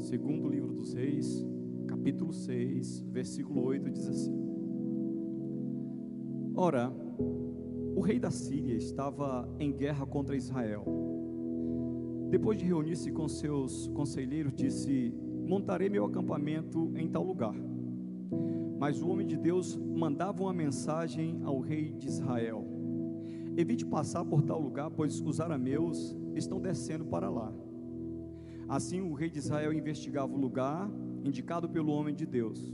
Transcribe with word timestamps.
Segundo 0.00 0.48
livro 0.48 0.72
dos 0.72 0.94
Reis, 0.94 1.46
capítulo 1.86 2.32
6, 2.32 3.02
versículo 3.10 3.62
8 3.64 3.90
diz 3.90 4.08
assim: 4.08 4.34
Ora, 6.56 6.90
o 7.94 8.00
rei 8.00 8.18
da 8.18 8.30
Síria 8.30 8.74
estava 8.74 9.46
em 9.58 9.70
guerra 9.70 10.06
contra 10.06 10.34
Israel. 10.34 10.84
Depois 12.30 12.58
de 12.58 12.64
reunir-se 12.64 13.12
com 13.12 13.28
seus 13.28 13.88
conselheiros, 13.88 14.54
disse: 14.54 15.12
Montarei 15.46 15.90
meu 15.90 16.06
acampamento 16.06 16.90
em 16.96 17.06
tal 17.06 17.22
lugar. 17.22 17.54
Mas 18.78 19.02
o 19.02 19.08
homem 19.08 19.26
de 19.26 19.36
Deus 19.36 19.76
mandava 19.76 20.42
uma 20.42 20.54
mensagem 20.54 21.42
ao 21.44 21.60
rei 21.60 21.92
de 21.92 22.08
Israel: 22.08 22.66
Evite 23.54 23.84
passar 23.84 24.24
por 24.24 24.40
tal 24.42 24.62
lugar, 24.62 24.90
pois 24.90 25.20
os 25.20 25.40
arameus 25.42 26.16
estão 26.34 26.58
descendo 26.58 27.04
para 27.04 27.28
lá. 27.28 27.52
Assim 28.70 29.00
o 29.00 29.14
rei 29.14 29.28
de 29.28 29.40
Israel 29.40 29.72
investigava 29.72 30.32
o 30.32 30.36
lugar 30.36 30.88
indicado 31.24 31.68
pelo 31.68 31.90
homem 31.90 32.14
de 32.14 32.24
Deus. 32.24 32.72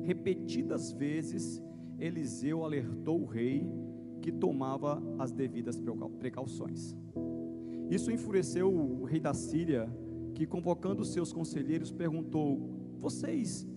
Repetidas 0.00 0.90
vezes, 0.92 1.62
Eliseu 1.98 2.64
alertou 2.64 3.20
o 3.20 3.26
rei 3.26 3.70
que 4.22 4.32
tomava 4.32 5.02
as 5.18 5.30
devidas 5.30 5.78
precauções. 6.18 6.96
Isso 7.90 8.10
enfureceu 8.10 8.72
o 8.72 9.04
rei 9.04 9.20
da 9.20 9.34
Síria, 9.34 9.86
que 10.34 10.46
convocando 10.46 11.04
seus 11.04 11.30
conselheiros 11.30 11.92
perguntou: 11.92 12.96
Vocês 12.98 13.68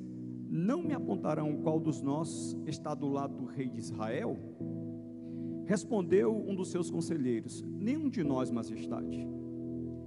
não 0.50 0.82
me 0.82 0.94
apontarão 0.94 1.58
qual 1.58 1.82
dos 1.82 2.02
nós 2.02 2.58
está 2.66 2.96
do 2.96 3.10
lado 3.10 3.36
do 3.36 3.44
rei 3.44 3.68
de 3.68 3.80
Israel? 3.80 4.40
Respondeu 5.66 6.34
um 6.34 6.56
dos 6.56 6.70
seus 6.72 6.90
conselheiros: 6.90 7.62
Nenhum 7.62 8.10
de 8.10 8.24
nós, 8.24 8.50
majestade. 8.50 9.28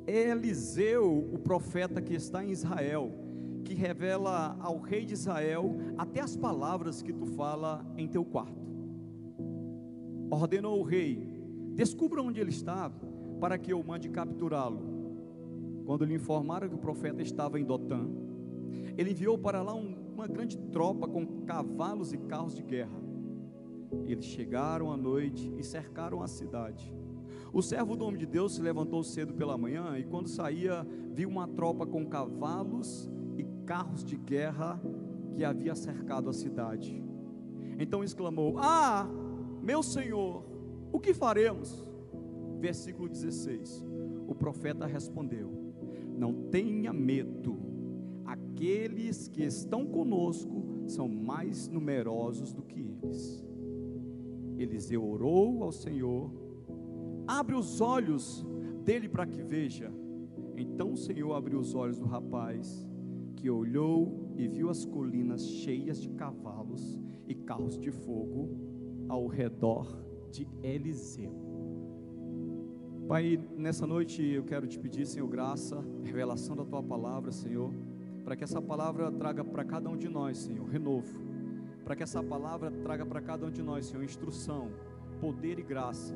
É 0.06 0.30
Eliseu, 0.30 1.30
o 1.32 1.38
profeta 1.38 2.02
que 2.02 2.14
está 2.14 2.44
em 2.44 2.50
Israel, 2.50 3.10
que 3.64 3.72
revela 3.72 4.56
ao 4.60 4.78
rei 4.78 5.04
de 5.04 5.14
Israel 5.14 5.76
até 5.96 6.20
as 6.20 6.36
palavras 6.36 7.02
que 7.02 7.12
tu 7.12 7.24
fala 7.24 7.84
em 7.96 8.06
teu 8.06 8.24
quarto. 8.24 8.62
Ordenou 10.30 10.80
o 10.80 10.82
rei: 10.82 11.26
Descubra 11.74 12.22
onde 12.22 12.40
ele 12.40 12.50
está, 12.50 12.90
para 13.40 13.56
que 13.56 13.72
eu 13.72 13.82
mande 13.82 14.08
capturá-lo. 14.10 14.94
Quando 15.86 16.04
lhe 16.04 16.14
informaram 16.14 16.68
que 16.68 16.74
o 16.74 16.78
profeta 16.78 17.22
estava 17.22 17.58
em 17.58 17.64
Dotã, 17.64 18.06
ele 18.96 19.10
enviou 19.10 19.38
para 19.38 19.62
lá 19.62 19.74
um, 19.74 19.94
uma 20.14 20.26
grande 20.26 20.56
tropa 20.56 21.08
com 21.08 21.26
cavalos 21.44 22.12
e 22.12 22.18
carros 22.18 22.54
de 22.54 22.62
guerra. 22.62 23.02
Eles 24.06 24.24
chegaram 24.24 24.92
à 24.92 24.96
noite 24.96 25.52
e 25.58 25.62
cercaram 25.62 26.22
a 26.22 26.26
cidade. 26.26 26.94
O 27.54 27.62
servo 27.62 27.94
do 27.94 28.04
homem 28.04 28.18
de 28.18 28.26
Deus 28.26 28.56
se 28.56 28.60
levantou 28.60 29.00
cedo 29.04 29.32
pela 29.32 29.56
manhã 29.56 29.96
e, 29.96 30.02
quando 30.02 30.28
saía, 30.28 30.84
viu 31.12 31.28
uma 31.28 31.46
tropa 31.46 31.86
com 31.86 32.04
cavalos 32.04 33.08
e 33.38 33.44
carros 33.64 34.04
de 34.04 34.16
guerra 34.16 34.82
que 35.32 35.44
havia 35.44 35.76
cercado 35.76 36.28
a 36.28 36.32
cidade. 36.32 37.00
Então 37.78 38.02
exclamou: 38.02 38.56
Ah, 38.58 39.08
meu 39.62 39.84
senhor, 39.84 40.44
o 40.92 40.98
que 40.98 41.14
faremos? 41.14 41.88
Versículo 42.58 43.08
16: 43.08 43.86
O 44.26 44.34
profeta 44.34 44.84
respondeu: 44.84 45.52
Não 46.18 46.34
tenha 46.50 46.92
medo, 46.92 47.56
aqueles 48.24 49.28
que 49.28 49.44
estão 49.44 49.86
conosco 49.86 50.82
são 50.88 51.06
mais 51.06 51.68
numerosos 51.68 52.52
do 52.52 52.64
que 52.64 52.80
eles. 52.80 53.46
Eliseu 54.58 55.08
orou 55.08 55.62
ao 55.62 55.70
Senhor, 55.70 56.43
abre 57.26 57.54
os 57.54 57.80
olhos 57.80 58.44
dele 58.84 59.08
para 59.08 59.26
que 59.26 59.42
veja. 59.42 59.92
Então 60.56 60.92
o 60.92 60.96
Senhor 60.96 61.34
abriu 61.34 61.58
os 61.58 61.74
olhos 61.74 61.98
do 61.98 62.06
rapaz, 62.06 62.86
que 63.36 63.50
olhou 63.50 64.32
e 64.36 64.46
viu 64.46 64.70
as 64.70 64.84
colinas 64.84 65.46
cheias 65.46 66.00
de 66.00 66.08
cavalos 66.10 67.00
e 67.26 67.34
carros 67.34 67.78
de 67.78 67.90
fogo 67.90 68.50
ao 69.08 69.26
redor 69.26 70.04
de 70.30 70.46
Eliseu. 70.62 71.32
Pai, 73.08 73.38
nessa 73.56 73.86
noite 73.86 74.22
eu 74.22 74.44
quero 74.44 74.66
te 74.66 74.78
pedir, 74.78 75.06
Senhor, 75.06 75.28
graça, 75.28 75.84
revelação 76.02 76.56
da 76.56 76.64
tua 76.64 76.82
palavra, 76.82 77.30
Senhor, 77.32 77.72
para 78.24 78.34
que 78.34 78.44
essa 78.44 78.62
palavra 78.62 79.10
traga 79.12 79.44
para 79.44 79.64
cada 79.64 79.90
um 79.90 79.96
de 79.96 80.08
nós, 80.08 80.38
Senhor, 80.38 80.66
renovo 80.66 81.34
para 81.84 81.94
que 81.94 82.02
essa 82.02 82.22
palavra 82.22 82.70
traga 82.70 83.04
para 83.04 83.20
cada 83.20 83.46
um 83.46 83.50
de 83.50 83.62
nós, 83.62 83.86
Senhor, 83.86 84.02
instrução, 84.02 84.70
poder 85.20 85.58
e 85.58 85.62
graça, 85.62 86.14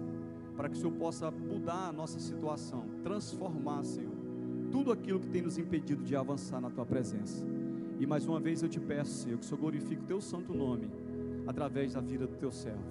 para 0.58 0.68
que 0.68 0.74
o 0.74 0.76
Senhor 0.76 0.92
possa 0.94 1.30
mudar 1.30 1.86
a 1.86 1.92
nossa 1.92 2.18
situação, 2.18 2.84
transformar, 3.04 3.84
Senhor, 3.84 4.12
tudo 4.72 4.90
aquilo 4.90 5.20
que 5.20 5.28
tem 5.28 5.40
nos 5.40 5.56
impedido 5.56 6.02
de 6.02 6.16
avançar 6.16 6.60
na 6.60 6.68
tua 6.68 6.84
presença. 6.84 7.46
E 8.00 8.04
mais 8.04 8.26
uma 8.26 8.40
vez 8.40 8.60
eu 8.60 8.68
te 8.68 8.80
peço, 8.80 9.22
Senhor, 9.22 9.38
que 9.38 9.44
o 9.44 9.48
Senhor 9.48 9.60
glorifique 9.60 10.02
o 10.02 10.06
teu 10.06 10.20
santo 10.20 10.52
nome 10.52 10.90
através 11.46 11.94
da 11.94 12.00
vida 12.00 12.26
do 12.26 12.34
teu 12.34 12.50
servo, 12.50 12.82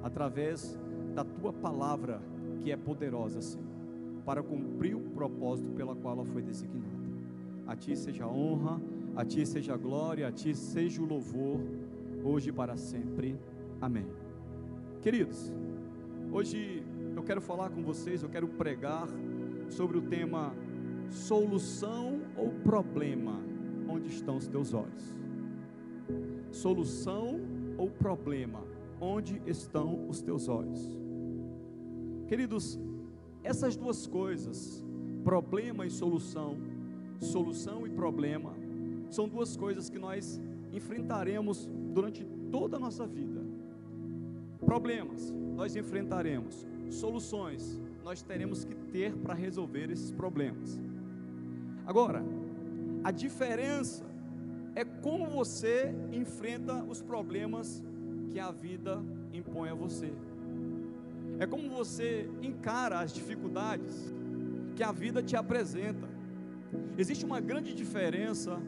através 0.00 0.78
da 1.12 1.24
tua 1.24 1.52
palavra 1.52 2.22
que 2.60 2.70
é 2.70 2.76
poderosa, 2.76 3.42
Senhor, 3.42 3.66
para 4.24 4.40
cumprir 4.40 4.94
o 4.94 5.00
propósito 5.00 5.72
pela 5.72 5.96
qual 5.96 6.14
ela 6.14 6.24
foi 6.24 6.40
designada. 6.40 6.86
A 7.66 7.74
ti 7.74 7.96
seja 7.96 8.26
a 8.26 8.28
honra, 8.28 8.80
a 9.16 9.24
ti 9.24 9.44
seja 9.44 9.74
a 9.74 9.76
glória, 9.76 10.28
a 10.28 10.30
ti 10.30 10.54
seja 10.54 11.02
o 11.02 11.04
louvor 11.04 11.60
hoje 12.22 12.50
e 12.50 12.52
para 12.52 12.76
sempre. 12.76 13.36
Amém. 13.80 14.06
Queridos, 15.00 15.52
hoje 16.30 16.81
eu 17.22 17.26
quero 17.26 17.40
falar 17.40 17.70
com 17.70 17.84
vocês, 17.84 18.20
eu 18.20 18.28
quero 18.28 18.48
pregar 18.48 19.06
sobre 19.70 19.96
o 19.96 20.02
tema 20.02 20.52
solução 21.08 22.20
ou 22.36 22.50
problema, 22.50 23.40
onde 23.88 24.08
estão 24.08 24.36
os 24.36 24.48
teus 24.48 24.74
olhos? 24.74 25.04
Solução 26.50 27.40
ou 27.78 27.88
problema, 27.88 28.64
onde 29.00 29.40
estão 29.46 30.08
os 30.08 30.20
teus 30.20 30.48
olhos? 30.48 30.98
Queridos, 32.26 32.76
essas 33.44 33.76
duas 33.76 34.04
coisas, 34.04 34.84
problema 35.22 35.86
e 35.86 35.90
solução, 35.90 36.56
solução 37.20 37.86
e 37.86 37.90
problema, 37.90 38.52
são 39.10 39.28
duas 39.28 39.56
coisas 39.56 39.88
que 39.88 39.98
nós 39.98 40.40
enfrentaremos 40.72 41.70
durante 41.94 42.24
toda 42.50 42.78
a 42.78 42.80
nossa 42.80 43.06
vida. 43.06 43.40
Problemas 44.66 45.32
nós 45.54 45.76
enfrentaremos, 45.76 46.66
soluções 46.94 47.80
nós 48.04 48.22
teremos 48.22 48.64
que 48.64 48.74
ter 48.74 49.14
para 49.14 49.34
resolver 49.34 49.90
esses 49.90 50.10
problemas. 50.10 50.80
Agora, 51.86 52.22
a 53.04 53.10
diferença 53.10 54.04
é 54.74 54.84
como 54.84 55.26
você 55.26 55.94
enfrenta 56.12 56.82
os 56.84 57.00
problemas 57.00 57.82
que 58.30 58.40
a 58.40 58.50
vida 58.50 59.02
impõe 59.32 59.68
a 59.68 59.74
você. 59.74 60.12
É 61.38 61.46
como 61.46 61.68
você 61.68 62.28
encara 62.40 63.00
as 63.00 63.12
dificuldades 63.12 64.12
que 64.74 64.82
a 64.82 64.92
vida 64.92 65.22
te 65.22 65.36
apresenta. 65.36 66.08
Existe 66.96 67.24
uma 67.24 67.40
grande 67.40 67.74
diferença 67.74 68.60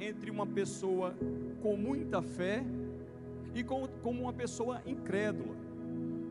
entre 0.00 0.30
uma 0.30 0.46
pessoa 0.46 1.14
com 1.62 1.76
muita 1.76 2.20
fé 2.20 2.64
e 3.54 3.62
com, 3.62 3.86
como 4.02 4.22
uma 4.22 4.32
pessoa 4.32 4.82
incrédula. 4.86 5.54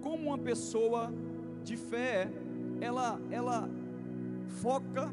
Como 0.02 0.28
uma 0.28 0.38
pessoa 0.38 1.12
de 1.66 1.76
fé, 1.76 2.30
ela, 2.80 3.20
ela 3.32 3.68
foca 4.62 5.12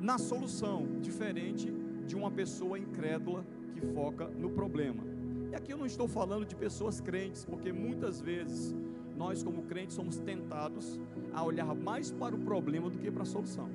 na 0.00 0.18
solução, 0.18 0.98
diferente 1.00 1.72
de 2.06 2.16
uma 2.16 2.30
pessoa 2.30 2.76
incrédula 2.78 3.46
que 3.72 3.80
foca 3.94 4.26
no 4.26 4.50
problema. 4.50 5.02
E 5.52 5.54
aqui 5.54 5.72
eu 5.72 5.78
não 5.78 5.86
estou 5.86 6.08
falando 6.08 6.44
de 6.44 6.56
pessoas 6.56 7.00
crentes, 7.00 7.44
porque 7.44 7.72
muitas 7.72 8.20
vezes 8.20 8.74
nós, 9.16 9.42
como 9.42 9.62
crentes, 9.62 9.94
somos 9.94 10.18
tentados 10.18 11.00
a 11.32 11.44
olhar 11.44 11.72
mais 11.74 12.10
para 12.10 12.34
o 12.34 12.38
problema 12.38 12.90
do 12.90 12.98
que 12.98 13.10
para 13.10 13.22
a 13.22 13.26
solução. 13.26 13.70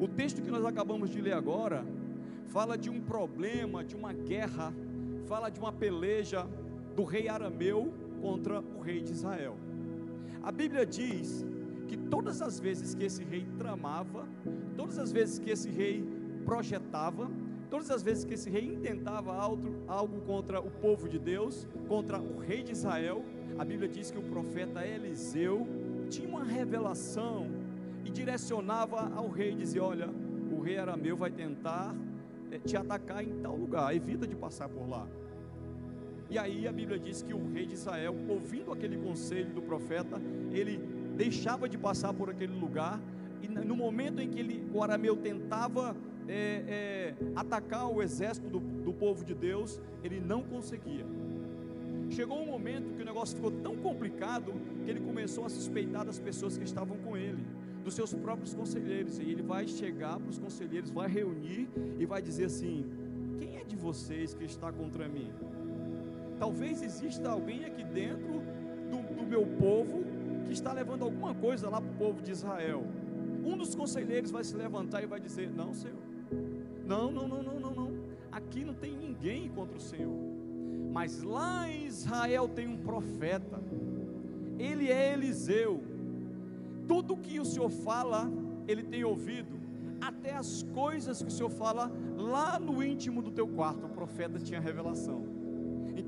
O 0.00 0.06
texto 0.06 0.40
que 0.40 0.50
nós 0.50 0.64
acabamos 0.64 1.10
de 1.10 1.20
ler 1.20 1.32
agora 1.32 1.84
fala 2.46 2.78
de 2.78 2.88
um 2.88 3.00
problema, 3.00 3.82
de 3.82 3.96
uma 3.96 4.12
guerra, 4.12 4.72
fala 5.26 5.50
de 5.50 5.58
uma 5.58 5.72
peleja 5.72 6.46
do 6.94 7.02
rei 7.02 7.28
arameu 7.28 7.92
contra 8.20 8.60
o 8.60 8.80
rei 8.80 9.00
de 9.00 9.12
Israel. 9.12 9.56
A 10.42 10.52
Bíblia 10.52 10.86
diz 10.86 11.44
que 11.86 11.96
todas 11.96 12.40
as 12.42 12.60
vezes 12.60 12.94
que 12.94 13.04
esse 13.04 13.24
rei 13.24 13.46
tramava, 13.58 14.26
todas 14.76 14.98
as 14.98 15.10
vezes 15.10 15.38
que 15.38 15.50
esse 15.50 15.68
rei 15.68 16.04
projetava, 16.44 17.30
todas 17.70 17.90
as 17.90 18.02
vezes 18.02 18.24
que 18.24 18.34
esse 18.34 18.48
rei 18.48 18.66
intentava 18.66 19.34
algo 19.34 20.20
contra 20.22 20.60
o 20.60 20.70
povo 20.70 21.08
de 21.08 21.18
Deus, 21.18 21.66
contra 21.86 22.18
o 22.20 22.38
rei 22.38 22.62
de 22.62 22.72
Israel, 22.72 23.24
a 23.58 23.64
Bíblia 23.64 23.88
diz 23.88 24.10
que 24.10 24.18
o 24.18 24.22
profeta 24.22 24.86
Eliseu 24.86 25.66
tinha 26.08 26.28
uma 26.28 26.44
revelação 26.44 27.46
e 28.04 28.10
direcionava 28.10 29.12
ao 29.14 29.28
rei, 29.28 29.54
dizia: 29.54 29.82
Olha, 29.82 30.08
o 30.50 30.60
rei 30.60 30.78
arameu 30.78 31.16
vai 31.16 31.30
tentar 31.30 31.94
é, 32.50 32.58
te 32.58 32.76
atacar 32.76 33.22
em 33.22 33.40
tal 33.40 33.56
lugar, 33.56 33.94
evita 33.94 34.26
de 34.26 34.36
passar 34.36 34.68
por 34.68 34.88
lá. 34.88 35.06
E 36.30 36.38
aí 36.38 36.68
a 36.68 36.72
Bíblia 36.72 36.98
diz 36.98 37.22
que 37.22 37.32
o 37.32 37.52
rei 37.52 37.66
de 37.66 37.74
Israel, 37.74 38.14
ouvindo 38.28 38.70
aquele 38.70 38.98
conselho 38.98 39.52
do 39.54 39.62
profeta, 39.62 40.20
ele 40.52 40.78
deixava 41.16 41.68
de 41.68 41.78
passar 41.78 42.12
por 42.12 42.28
aquele 42.28 42.52
lugar, 42.58 43.00
e 43.42 43.48
no 43.48 43.74
momento 43.74 44.20
em 44.20 44.28
que 44.28 44.38
ele, 44.38 44.68
o 44.72 44.82
arameu 44.82 45.16
tentava 45.16 45.96
é, 46.28 46.34
é, 46.68 47.14
atacar 47.34 47.90
o 47.90 48.02
exército 48.02 48.48
do, 48.48 48.58
do 48.60 48.92
povo 48.92 49.24
de 49.24 49.34
Deus, 49.34 49.80
ele 50.04 50.20
não 50.20 50.42
conseguia. 50.42 51.06
Chegou 52.10 52.40
um 52.40 52.46
momento 52.46 52.94
que 52.94 53.02
o 53.02 53.04
negócio 53.04 53.36
ficou 53.36 53.50
tão 53.50 53.76
complicado 53.76 54.52
que 54.84 54.90
ele 54.90 55.00
começou 55.00 55.44
a 55.44 55.48
suspeitar 55.48 56.04
das 56.04 56.18
pessoas 56.18 56.56
que 56.56 56.64
estavam 56.64 56.96
com 56.98 57.16
ele, 57.16 57.42
dos 57.84 57.94
seus 57.94 58.14
próprios 58.14 58.54
conselheiros. 58.54 59.18
E 59.18 59.22
ele 59.22 59.42
vai 59.42 59.66
chegar 59.66 60.18
para 60.18 60.30
os 60.30 60.38
conselheiros, 60.38 60.90
vai 60.90 61.08
reunir 61.08 61.68
e 61.98 62.06
vai 62.06 62.22
dizer 62.22 62.46
assim: 62.46 62.86
Quem 63.38 63.58
é 63.58 63.64
de 63.64 63.76
vocês 63.76 64.34
que 64.34 64.44
está 64.44 64.72
contra 64.72 65.06
mim? 65.08 65.30
Talvez 66.38 66.82
exista 66.82 67.30
alguém 67.30 67.64
aqui 67.64 67.82
dentro 67.82 68.40
do, 68.90 69.14
do 69.14 69.26
meu 69.26 69.46
povo 69.46 70.04
que 70.46 70.52
está 70.52 70.72
levando 70.72 71.02
alguma 71.02 71.34
coisa 71.34 71.68
lá 71.68 71.80
para 71.80 71.90
o 71.90 71.94
povo 71.94 72.22
de 72.22 72.30
Israel. 72.30 72.84
Um 73.44 73.56
dos 73.56 73.74
conselheiros 73.74 74.30
vai 74.30 74.44
se 74.44 74.56
levantar 74.56 75.02
e 75.02 75.06
vai 75.06 75.20
dizer: 75.20 75.50
Não, 75.50 75.74
Senhor, 75.74 75.96
não, 76.86 77.10
não, 77.10 77.28
não, 77.28 77.42
não, 77.42 77.60
não, 77.60 77.70
não. 77.74 77.92
Aqui 78.30 78.64
não 78.64 78.74
tem 78.74 78.96
ninguém 78.96 79.48
contra 79.48 79.76
o 79.76 79.80
Senhor. 79.80 80.16
Mas 80.92 81.22
lá 81.22 81.68
em 81.68 81.86
Israel 81.86 82.48
tem 82.48 82.66
um 82.66 82.78
profeta. 82.78 83.60
Ele 84.58 84.90
é 84.90 85.12
Eliseu. 85.12 85.82
Tudo 86.86 87.16
que 87.16 87.38
o 87.38 87.44
Senhor 87.44 87.68
fala, 87.68 88.30
ele 88.66 88.82
tem 88.82 89.04
ouvido. 89.04 89.58
Até 90.00 90.32
as 90.32 90.62
coisas 90.62 91.22
que 91.22 91.28
o 91.28 91.30
Senhor 91.30 91.50
fala 91.50 91.92
lá 92.16 92.58
no 92.58 92.82
íntimo 92.82 93.20
do 93.20 93.30
teu 93.30 93.46
quarto, 93.46 93.86
o 93.86 93.90
profeta 93.90 94.38
tinha 94.38 94.60
revelação. 94.60 95.27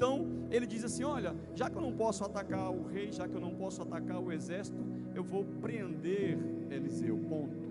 Então, 0.01 0.27
ele 0.51 0.67
diz 0.67 0.83
assim: 0.83 1.05
Olha, 1.05 1.37
já 1.55 1.69
que 1.69 1.77
eu 1.77 1.83
não 1.83 1.93
posso 1.93 2.25
atacar 2.25 2.71
o 2.73 2.87
rei, 2.87 3.13
já 3.13 3.29
que 3.29 3.35
eu 3.35 3.41
não 3.41 3.55
posso 3.55 3.83
atacar 3.83 4.19
o 4.19 4.33
exército, 4.33 4.83
eu 5.15 5.23
vou 5.23 5.45
prender 5.61 6.39
Eliseu. 6.71 7.19
Ponto. 7.29 7.69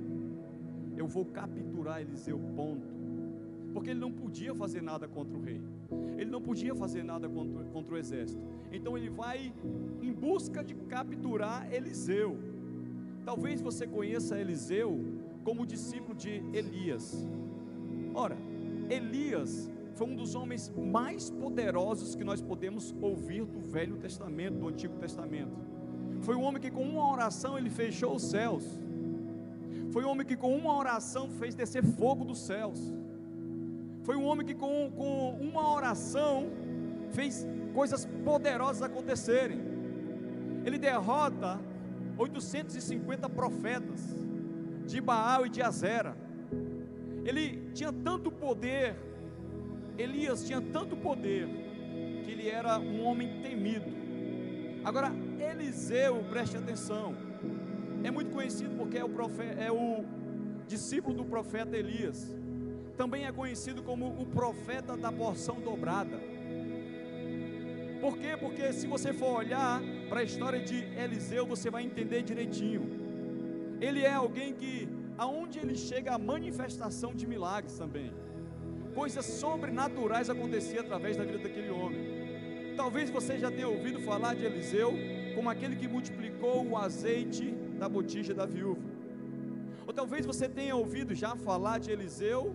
Eu 0.95 1.07
vou 1.07 1.25
capturar 1.25 2.01
Eliseu. 2.01 2.39
Ponto 2.55 2.99
porque 3.73 3.91
ele 3.91 3.99
não 3.99 4.11
podia 4.11 4.53
fazer 4.53 4.81
nada 4.81 5.07
contra 5.07 5.37
o 5.37 5.41
rei, 5.41 5.61
ele 6.17 6.29
não 6.29 6.41
podia 6.41 6.75
fazer 6.75 7.03
nada 7.03 7.29
contra, 7.29 7.63
contra 7.65 7.93
o 7.93 7.97
exército. 7.97 8.41
Então 8.71 8.97
ele 8.97 9.09
vai 9.09 9.53
em 10.01 10.11
busca 10.11 10.63
de 10.63 10.75
capturar 10.75 11.71
Eliseu. 11.71 12.37
Talvez 13.23 13.61
você 13.61 13.85
conheça 13.85 14.39
Eliseu 14.39 14.99
como 15.43 15.65
discípulo 15.65 16.15
de 16.15 16.43
Elias. 16.53 17.27
Ora, 18.13 18.37
Elias 18.89 19.71
foi 19.99 20.07
um 20.07 20.15
dos 20.15 20.33
homens 20.33 20.71
mais 20.77 21.29
poderosos 21.29 22.15
que 22.15 22.23
nós 22.23 22.41
podemos 22.41 22.95
ouvir 23.01 23.43
do 23.43 23.59
Velho 23.59 23.97
Testamento, 23.97 24.57
do 24.57 24.69
Antigo 24.69 24.95
Testamento. 24.95 25.51
Foi 26.21 26.35
um 26.37 26.41
homem 26.41 26.61
que 26.61 26.71
com 26.71 26.83
uma 26.83 27.11
oração 27.11 27.57
ele 27.57 27.69
fechou 27.69 28.15
os 28.15 28.23
céus. 28.23 28.63
Foi 29.91 30.05
um 30.05 30.09
homem 30.09 30.25
que 30.25 30.37
com 30.37 30.55
uma 30.55 30.73
oração 30.77 31.29
fez 31.29 31.53
descer 31.53 31.83
fogo 31.83 32.23
dos 32.23 32.39
céus. 32.39 32.79
Foi 34.03 34.15
um 34.15 34.23
homem 34.23 34.47
que, 34.47 34.55
com, 34.55 34.89
com 34.95 35.37
uma 35.41 35.69
oração, 35.69 36.47
fez 37.11 37.45
coisas 37.73 38.05
poderosas 38.23 38.81
acontecerem. 38.81 39.59
Ele 40.63 40.77
derrota 40.77 41.59
850 42.17 43.27
profetas 43.27 43.99
de 44.87 45.01
Baal 45.01 45.45
e 45.45 45.49
de 45.49 45.61
Azera. 45.61 46.15
Ele 47.25 47.69
tinha 47.73 47.91
tanto 47.91 48.31
poder, 48.31 48.95
Elias 50.01 50.45
tinha 50.45 50.61
tanto 50.61 50.95
poder, 50.95 51.47
que 52.23 52.31
ele 52.31 52.49
era 52.49 52.79
um 52.79 53.03
homem 53.03 53.41
temido. 53.41 53.91
Agora, 54.83 55.11
Eliseu, 55.39 56.23
preste 56.29 56.57
atenção, 56.57 57.15
é 58.03 58.09
muito 58.09 58.31
conhecido 58.31 58.75
porque 58.77 58.97
é 58.97 59.03
o, 59.03 59.09
profeta, 59.09 59.61
é 59.61 59.71
o 59.71 60.05
discípulo 60.67 61.15
do 61.15 61.25
profeta 61.25 61.75
Elias 61.75 62.39
também 62.99 63.25
é 63.25 63.31
conhecido 63.31 63.81
como 63.81 64.07
o 64.21 64.25
profeta 64.25 64.97
da 64.97 65.09
porção 65.09 65.61
dobrada. 65.61 66.19
Por 68.01 68.17
quê? 68.17 68.35
Porque 68.37 68.73
se 68.73 68.87
você 68.87 69.13
for 69.13 69.37
olhar 69.37 69.81
para 70.09 70.19
a 70.19 70.23
história 70.23 70.59
de 70.59 70.83
Eliseu, 71.03 71.45
você 71.45 71.69
vai 71.69 71.83
entender 71.83 72.23
direitinho. 72.23 72.81
Ele 73.79 74.01
é 74.01 74.11
alguém 74.11 74.53
que, 74.53 74.89
aonde 75.17 75.59
ele 75.59 75.77
chega, 75.77 76.13
a 76.13 76.17
manifestação 76.17 77.15
de 77.15 77.25
milagres 77.25 77.77
também. 77.77 78.11
Coisas 78.99 79.25
sobrenaturais 79.25 80.29
aconteciam 80.29 80.81
através 80.81 81.15
da 81.15 81.23
vida 81.23 81.37
daquele 81.37 81.69
homem. 81.69 82.01
Talvez 82.75 83.09
você 83.09 83.39
já 83.39 83.49
tenha 83.49 83.69
ouvido 83.75 84.01
falar 84.01 84.35
de 84.35 84.43
Eliseu 84.43 84.91
como 85.35 85.49
aquele 85.49 85.77
que 85.77 85.87
multiplicou 85.87 86.67
o 86.67 86.75
azeite 86.75 87.45
da 87.79 87.87
botija 87.87 88.33
da 88.33 88.45
viúva. 88.45 88.81
Ou 89.87 89.93
talvez 89.93 90.25
você 90.25 90.49
tenha 90.49 90.75
ouvido 90.75 91.15
já 91.15 91.33
falar 91.33 91.77
de 91.79 91.91
Eliseu 91.91 92.53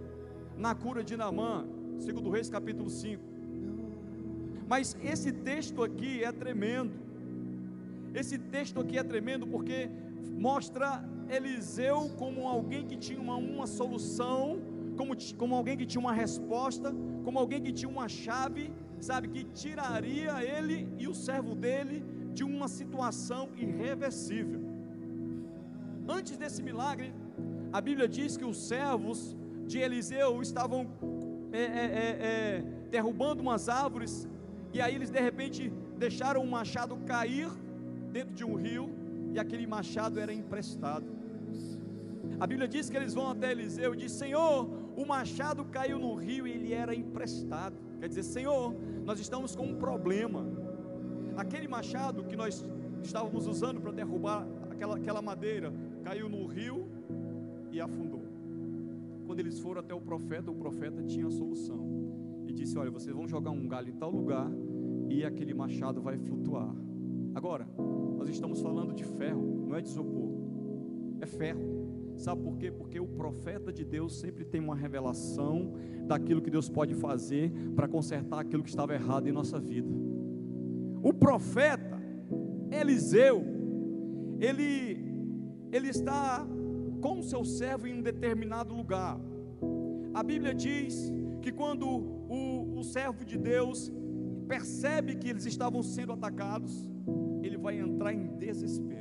na 0.55 0.75
cura 0.75 1.03
de 1.03 1.17
Naamã, 1.17 1.67
segundo 1.99 2.29
Reis 2.29 2.51
capítulo 2.51 2.91
5. 2.91 3.23
Mas 4.69 4.95
esse 5.03 5.33
texto 5.33 5.83
aqui 5.83 6.23
é 6.23 6.31
tremendo. 6.31 6.93
Esse 8.15 8.37
texto 8.37 8.79
aqui 8.81 8.99
é 8.99 9.03
tremendo 9.03 9.47
porque 9.47 9.89
mostra 10.49 11.03
Eliseu 11.27 12.11
como 12.19 12.47
alguém 12.47 12.87
que 12.87 12.99
tinha 12.99 13.19
uma, 13.19 13.37
uma 13.37 13.67
solução, 13.67 14.74
como, 14.97 15.15
como 15.37 15.55
alguém 15.55 15.77
que 15.77 15.87
tinha 15.87 16.01
uma 16.01 16.13
resposta, 16.13 16.95
como 17.25 17.39
alguém 17.39 17.61
que 17.63 17.73
tinha 17.73 17.89
uma 17.89 18.09
chave, 18.09 18.73
sabe, 19.01 19.29
que 19.29 19.45
tiraria 19.45 20.43
ele 20.43 20.89
e 20.99 21.07
o 21.07 21.15
servo 21.15 21.55
dele 21.55 22.05
de 22.33 22.45
uma 22.45 22.69
situação 22.69 23.49
irreversível. 23.57 24.61
Antes 26.09 26.37
desse 26.37 26.63
milagre, 26.63 27.13
a 27.73 27.81
Bíblia 27.81 28.09
diz 28.09 28.37
que 28.37 28.45
os 28.45 28.59
servos 28.69 29.37
de 29.67 29.79
Eliseu 29.79 30.43
estavam 30.43 30.87
é, 31.53 31.63
é, 31.63 31.65
é, 31.65 32.09
é, 32.31 32.65
derrubando 32.91 33.43
umas 33.43 33.69
árvores, 33.69 34.29
e 34.73 34.81
aí 34.81 34.95
eles 34.95 35.11
de 35.11 35.21
repente 35.21 35.73
deixaram 35.97 36.43
um 36.43 36.51
machado 36.59 36.97
cair 37.07 37.49
dentro 38.13 38.35
de 38.35 38.45
um 38.45 38.55
rio, 38.55 38.91
e 39.33 39.39
aquele 39.39 39.67
machado 39.67 40.19
era 40.21 40.33
emprestado. 40.33 41.07
A 42.41 42.47
Bíblia 42.47 42.69
diz 42.69 42.91
que 42.91 42.97
eles 42.97 43.15
vão 43.15 43.31
até 43.31 43.53
Eliseu 43.53 43.95
e 43.95 43.97
diz: 43.97 44.13
Senhor, 44.13 44.69
o 44.97 45.05
machado 45.05 45.65
caiu 45.65 45.99
no 45.99 46.15
rio 46.15 46.47
e 46.47 46.53
ele 46.53 46.73
era 46.73 46.95
emprestado. 46.95 47.77
Quer 48.01 48.09
dizer, 48.09 48.23
Senhor, 48.23 48.75
nós 49.05 49.19
estamos 49.19 49.55
com 49.57 49.67
um 49.67 49.77
problema. 49.77 50.47
Aquele 51.37 51.67
machado 51.67 52.25
que 52.25 52.37
nós 52.37 52.65
estávamos 53.03 53.47
usando 53.47 53.81
para 53.81 53.93
derrubar 53.93 54.47
aquela, 54.71 54.97
aquela 54.97 55.23
madeira 55.23 55.73
caiu 56.03 56.29
no 56.29 56.47
rio 56.47 56.87
e 57.73 57.81
afundou. 57.81 58.25
Quando 59.27 59.41
eles 59.41 59.59
foram 59.59 59.81
até 59.81 59.95
o 59.95 60.01
profeta, 60.01 60.51
o 60.51 60.55
profeta 60.55 61.03
tinha 61.03 61.27
a 61.27 61.31
solução. 61.31 61.89
E 62.47 62.53
disse: 62.53 62.79
Olha, 62.79 62.91
vocês 62.91 63.15
vão 63.15 63.27
jogar 63.27 63.51
um 63.51 63.67
galho 63.67 63.89
em 63.89 63.97
tal 63.97 64.11
lugar 64.11 64.51
e 65.09 65.25
aquele 65.25 65.55
machado 65.55 66.01
vai 66.01 66.17
flutuar. 66.19 66.75
Agora, 67.35 67.67
nós 68.17 68.29
estamos 68.29 68.61
falando 68.61 68.93
de 68.95 69.05
ferro, 69.05 69.67
não 69.69 69.77
é 69.77 69.81
de 69.81 69.89
isopor, 69.89 70.31
é 71.21 71.27
ferro. 71.27 71.84
Sabe 72.17 72.43
por 72.43 72.57
quê? 72.57 72.71
Porque 72.71 73.01
o 73.01 73.07
profeta 73.07 73.73
de 73.73 73.85
Deus 73.85 74.19
sempre 74.21 74.45
tem 74.45 74.61
uma 74.61 74.77
revelação 74.77 75.73
daquilo 76.07 76.41
que 76.41 76.51
Deus 76.51 76.69
pode 76.69 76.95
fazer 76.95 77.53
para 77.75 77.89
consertar 77.89 78.41
aquilo 78.41 78.63
que 78.63 78.69
estava 78.69 78.95
errado 78.95 79.29
em 79.29 79.33
nossa 79.33 79.59
vida. 79.59 79.89
O 81.03 81.13
profeta 81.13 82.01
Eliseu, 82.71 83.45
ele, 84.41 84.99
ele 85.71 85.89
está 85.89 86.47
com 87.01 87.23
seu 87.23 87.45
servo 87.45 87.87
em 87.87 87.99
um 87.99 88.03
determinado 88.03 88.75
lugar. 88.75 89.21
A 90.15 90.23
Bíblia 90.23 90.55
diz 90.55 91.13
que 91.43 91.53
quando 91.53 91.87
o, 91.87 92.79
o 92.79 92.83
servo 92.85 93.25
de 93.25 93.37
Deus 93.37 93.93
percebe 94.49 95.17
que 95.17 95.29
eles 95.29 95.45
estavam 95.45 95.83
sendo 95.83 96.13
atacados, 96.13 96.89
ele 97.43 97.59
vai 97.59 97.79
entrar 97.79 98.13
em 98.13 98.37
desespero. 98.39 98.94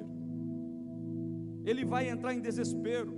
Ele 1.65 1.86
vai 1.86 2.10
entrar 2.10 2.34
em 2.34 2.41
desespero. 2.41 3.13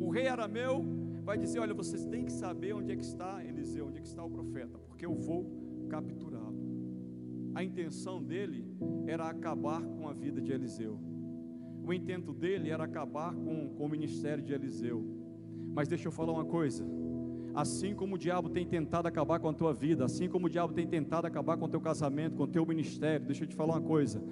O 0.00 0.10
rei 0.10 0.28
arameu 0.28 0.84
vai 1.22 1.38
dizer: 1.38 1.58
Olha, 1.60 1.74
vocês 1.74 2.04
têm 2.04 2.24
que 2.24 2.32
saber 2.32 2.72
onde 2.74 2.92
é 2.92 2.96
que 2.96 3.04
está 3.04 3.44
Eliseu, 3.44 3.86
onde 3.86 3.98
é 3.98 4.00
que 4.00 4.08
está 4.08 4.24
o 4.24 4.30
profeta, 4.30 4.78
porque 4.78 5.06
eu 5.06 5.14
vou 5.14 5.86
capturá-lo. 5.88 6.60
A 7.54 7.62
intenção 7.62 8.22
dele 8.22 8.66
era 9.06 9.28
acabar 9.28 9.82
com 9.82 10.08
a 10.08 10.12
vida 10.12 10.40
de 10.40 10.52
Eliseu 10.52 11.12
o 11.84 11.92
intento 11.92 12.32
dele 12.32 12.70
era 12.70 12.84
acabar 12.84 13.34
com, 13.34 13.68
com 13.70 13.84
o 13.84 13.88
ministério 13.88 14.42
de 14.42 14.52
Eliseu. 14.52 15.04
Mas 15.74 15.88
deixa 15.88 16.08
eu 16.08 16.12
falar 16.12 16.32
uma 16.32 16.44
coisa. 16.44 16.86
Assim 17.54 17.94
como 17.94 18.14
o 18.14 18.18
diabo 18.18 18.48
tem 18.48 18.64
tentado 18.64 19.08
acabar 19.08 19.38
com 19.40 19.48
a 19.48 19.52
tua 19.52 19.74
vida, 19.74 20.04
assim 20.04 20.28
como 20.28 20.46
o 20.46 20.48
diabo 20.48 20.72
tem 20.72 20.86
tentado 20.86 21.26
acabar 21.26 21.56
com 21.56 21.66
o 21.66 21.68
teu 21.68 21.80
casamento, 21.80 22.36
com 22.36 22.44
o 22.44 22.48
teu 22.48 22.64
ministério, 22.64 23.26
deixa 23.26 23.44
eu 23.44 23.48
te 23.48 23.54
falar 23.54 23.74
uma 23.74 23.82
coisa. 23.82 24.22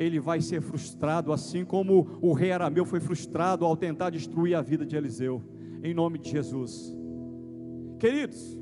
Ele 0.00 0.18
vai 0.18 0.40
ser 0.40 0.60
frustrado, 0.62 1.32
assim 1.32 1.64
como 1.64 2.18
o 2.20 2.32
rei 2.32 2.50
Arameu 2.52 2.84
foi 2.84 3.00
frustrado 3.00 3.64
ao 3.64 3.76
tentar 3.76 4.10
destruir 4.10 4.54
a 4.54 4.62
vida 4.62 4.84
de 4.84 4.96
Eliseu, 4.96 5.42
em 5.82 5.92
nome 5.92 6.18
de 6.18 6.30
Jesus. 6.30 6.96
Queridos, 7.98 8.58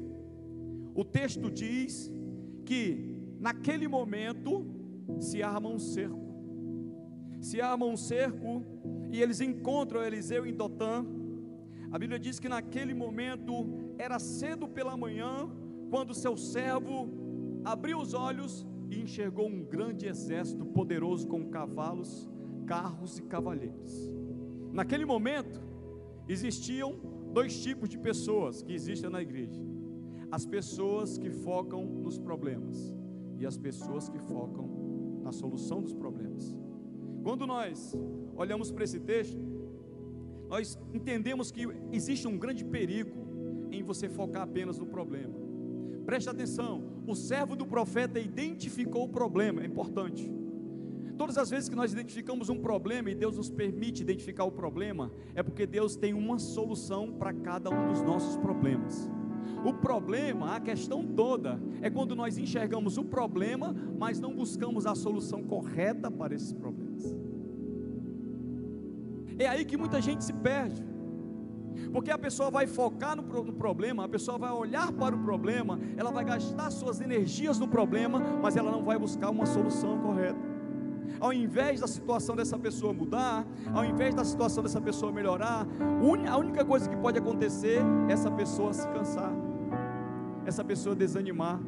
o 0.95 1.05
texto 1.05 1.51
diz 1.51 2.13
que 2.67 3.17
naquele 3.39 3.87
momento 3.87 4.67
se 5.21 5.43
arma 5.43 5.69
um 5.69 5.79
cerco 5.79 6.29
se 7.41 7.61
arma 7.61 7.87
um 7.87 7.97
cerco 7.97 8.65
e 9.11 9.23
eles 9.23 9.41
encontram 9.41 10.03
Eliseu 10.03 10.47
em 10.47 10.55
Dotã. 10.55 11.05
A 11.91 11.99
Bíblia 11.99 12.19
diz 12.19 12.39
que 12.39 12.49
naquele 12.49 12.95
momento 12.95 13.95
era 13.97 14.19
cedo 14.19 14.69
pela 14.69 14.97
manhã, 14.97 15.49
quando 15.91 16.13
seu 16.15 16.37
servo 16.37 17.09
abriu 17.65 17.99
os 17.99 18.13
olhos 18.13 18.67
e 18.91 19.01
enxergou 19.01 19.47
um 19.47 19.63
grande 19.63 20.07
exército 20.07 20.65
poderoso 20.65 21.27
com 21.27 21.49
cavalos, 21.49 22.29
carros 22.67 23.19
e 23.19 23.23
cavaleiros. 23.23 24.13
Naquele 24.73 25.05
momento, 25.05 25.61
existiam 26.29 26.99
dois 27.33 27.63
tipos 27.63 27.89
de 27.89 27.99
pessoas 27.99 28.63
que 28.63 28.73
existem 28.73 29.11
na 29.11 29.23
igreja: 29.23 29.61
as 30.31 30.47
pessoas 30.47 31.19
que 31.19 31.31
focam 31.31 31.85
nos 31.85 32.19
problemas 32.19 32.95
e 33.39 33.47
as 33.47 33.57
pessoas 33.57 34.09
que 34.09 34.19
focam 34.19 35.21
na 35.23 35.33
solução 35.33 35.83
dos 35.83 35.95
problemas. 35.95 36.57
Quando 37.23 37.47
nós 37.47 37.95
olhamos 38.37 38.71
para 38.71 38.85
esse 38.85 39.01
texto, 39.01 39.39
nós 40.49 40.79
entendemos 40.95 41.51
que 41.51 41.67
existe 41.93 42.27
um 42.27 42.39
grande 42.39 42.65
perigo 42.65 43.69
em 43.71 43.83
você 43.83 44.09
focar 44.09 44.43
apenas 44.43 44.79
no 44.79 44.87
problema. 44.87 45.35
Preste 46.07 46.31
atenção, 46.31 46.88
o 47.13 47.17
servo 47.17 47.57
do 47.57 47.67
profeta 47.67 48.21
identificou 48.21 49.05
o 49.05 49.09
problema, 49.09 49.63
é 49.63 49.67
importante. 49.67 50.31
Todas 51.17 51.37
as 51.37 51.51
vezes 51.51 51.69
que 51.69 51.75
nós 51.75 51.93
identificamos 51.93 52.49
um 52.49 52.61
problema 52.61 53.11
e 53.11 53.15
Deus 53.15 53.37
nos 53.37 53.51
permite 53.51 54.03
identificar 54.03 54.45
o 54.45 54.53
problema, 54.53 55.11
é 55.35 55.43
porque 55.43 55.67
Deus 55.67 55.97
tem 55.97 56.15
uma 56.15 56.39
solução 56.39 57.13
para 57.13 57.33
cada 57.33 57.71
um 57.71 57.89
dos 57.89 58.03
nossos 58.03 58.37
problemas. 58.37 59.11
O 59.65 59.73
problema, 59.73 60.55
a 60.55 60.61
questão 60.61 61.05
toda, 61.05 61.61
é 61.81 61.91
quando 61.91 62.15
nós 62.15 62.39
enxergamos 62.39 62.99
o 62.99 63.05
problema, 63.05 63.75
mas 63.99 64.21
não 64.21 64.33
buscamos 64.33 64.87
a 64.87 64.95
solução 64.95 65.43
correta 65.43 66.11
para 66.11 66.35
esses 66.35 66.53
problemas. 66.53 67.17
É 69.39 69.49
aí 69.49 69.65
que 69.65 69.77
muita 69.77 70.01
gente 70.01 70.23
se 70.25 70.33
perde. 70.33 70.85
Porque 71.93 72.11
a 72.11 72.19
pessoa 72.19 72.51
vai 72.51 72.67
focar 72.67 73.17
no, 73.17 73.23
no, 73.23 73.53
problema, 73.53 74.05
a 74.05 74.09
pessoa 74.09 74.39
vai 74.39 74.51
olhar 74.51 74.93
para 74.93 75.15
o 75.15 75.19
problema, 75.19 75.79
ela 75.97 76.11
vai 76.11 76.25
gastar 76.25 76.71
suas 76.71 77.01
energias 77.01 77.59
no 77.59 77.67
problema, 77.67 78.21
mas 78.43 78.57
ela 78.57 78.71
não 78.71 78.85
vai 78.85 78.99
buscar 78.99 79.31
uma 79.31 79.47
solução 79.47 79.99
correta. 79.99 80.59
Ao 81.21 81.33
invés 81.33 81.81
da 81.81 81.87
situação 81.87 82.37
dessa 82.37 82.59
pessoa 82.59 82.93
mudar, 82.93 83.47
ao 83.75 83.85
invés 83.85 84.15
da 84.15 84.25
situação 84.25 84.63
dessa 84.63 84.81
pessoa 84.81 85.11
melhorar, 85.11 85.67
a 86.31 86.37
única 86.37 86.65
coisa 86.65 86.89
que 86.89 86.97
pode 86.97 87.19
acontecer 87.19 87.81
é 88.09 88.13
essa 88.13 88.31
pessoa 88.31 88.73
se 88.73 88.87
cansar, 88.89 89.33
essa 90.47 90.63
pessoa 90.63 90.95
desanimar, 90.95 91.59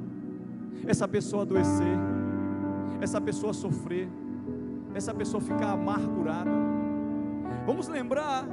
essa 0.87 1.09
pessoa 1.09 1.43
adoecer, 1.43 1.99
essa 3.01 3.21
pessoa 3.21 3.53
sofrer, 3.53 4.09
essa 4.95 5.13
pessoa 5.15 5.41
ficar 5.41 5.73
amargurada. 5.73 6.51
Vamos 7.67 7.89
lembrar 7.89 8.47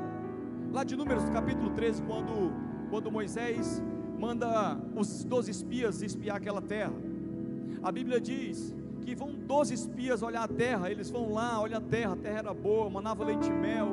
lá 0.71 0.83
de 0.83 0.95
Números 0.95 1.29
capítulo 1.29 1.71
13, 1.71 2.03
quando, 2.03 2.53
quando 2.89 3.11
Moisés 3.11 3.81
manda 4.17 4.79
os 4.95 5.23
doze 5.23 5.51
espias 5.51 6.01
espiar 6.01 6.37
aquela 6.37 6.61
terra. 6.61 6.93
A 7.81 7.91
Bíblia 7.91 8.19
diz 8.19 8.75
que 9.01 9.15
vão 9.15 9.33
doze 9.33 9.73
espias 9.73 10.21
olhar 10.21 10.43
a 10.43 10.47
terra, 10.47 10.89
eles 10.89 11.09
vão 11.09 11.31
lá, 11.31 11.59
olham 11.59 11.77
a 11.77 11.81
terra, 11.81 12.13
a 12.13 12.17
terra 12.17 12.39
era 12.39 12.53
boa, 12.53 12.89
manava 12.89 13.23
leite 13.23 13.47
e 13.47 13.53
mel, 13.53 13.89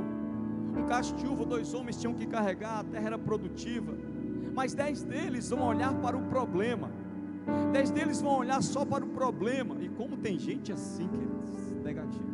um 0.76 0.84
cacho 0.86 1.14
de 1.14 1.26
uva, 1.26 1.44
dois 1.44 1.72
homens 1.74 2.00
tinham 2.00 2.14
que 2.14 2.26
carregar, 2.26 2.80
a 2.80 2.84
terra 2.84 3.06
era 3.06 3.18
produtiva, 3.18 3.92
mas 4.54 4.74
dez 4.74 5.02
deles 5.02 5.50
vão 5.50 5.68
olhar 5.68 5.94
para 5.94 6.16
o 6.16 6.22
problema, 6.22 6.90
dez 7.72 7.90
deles 7.90 8.20
vão 8.20 8.38
olhar 8.38 8.62
só 8.62 8.84
para 8.84 9.04
o 9.04 9.08
problema, 9.08 9.76
e 9.80 9.88
como 9.88 10.16
tem 10.16 10.38
gente 10.38 10.72
assim, 10.72 11.06
queridos, 11.06 11.84
negativo 11.84 12.33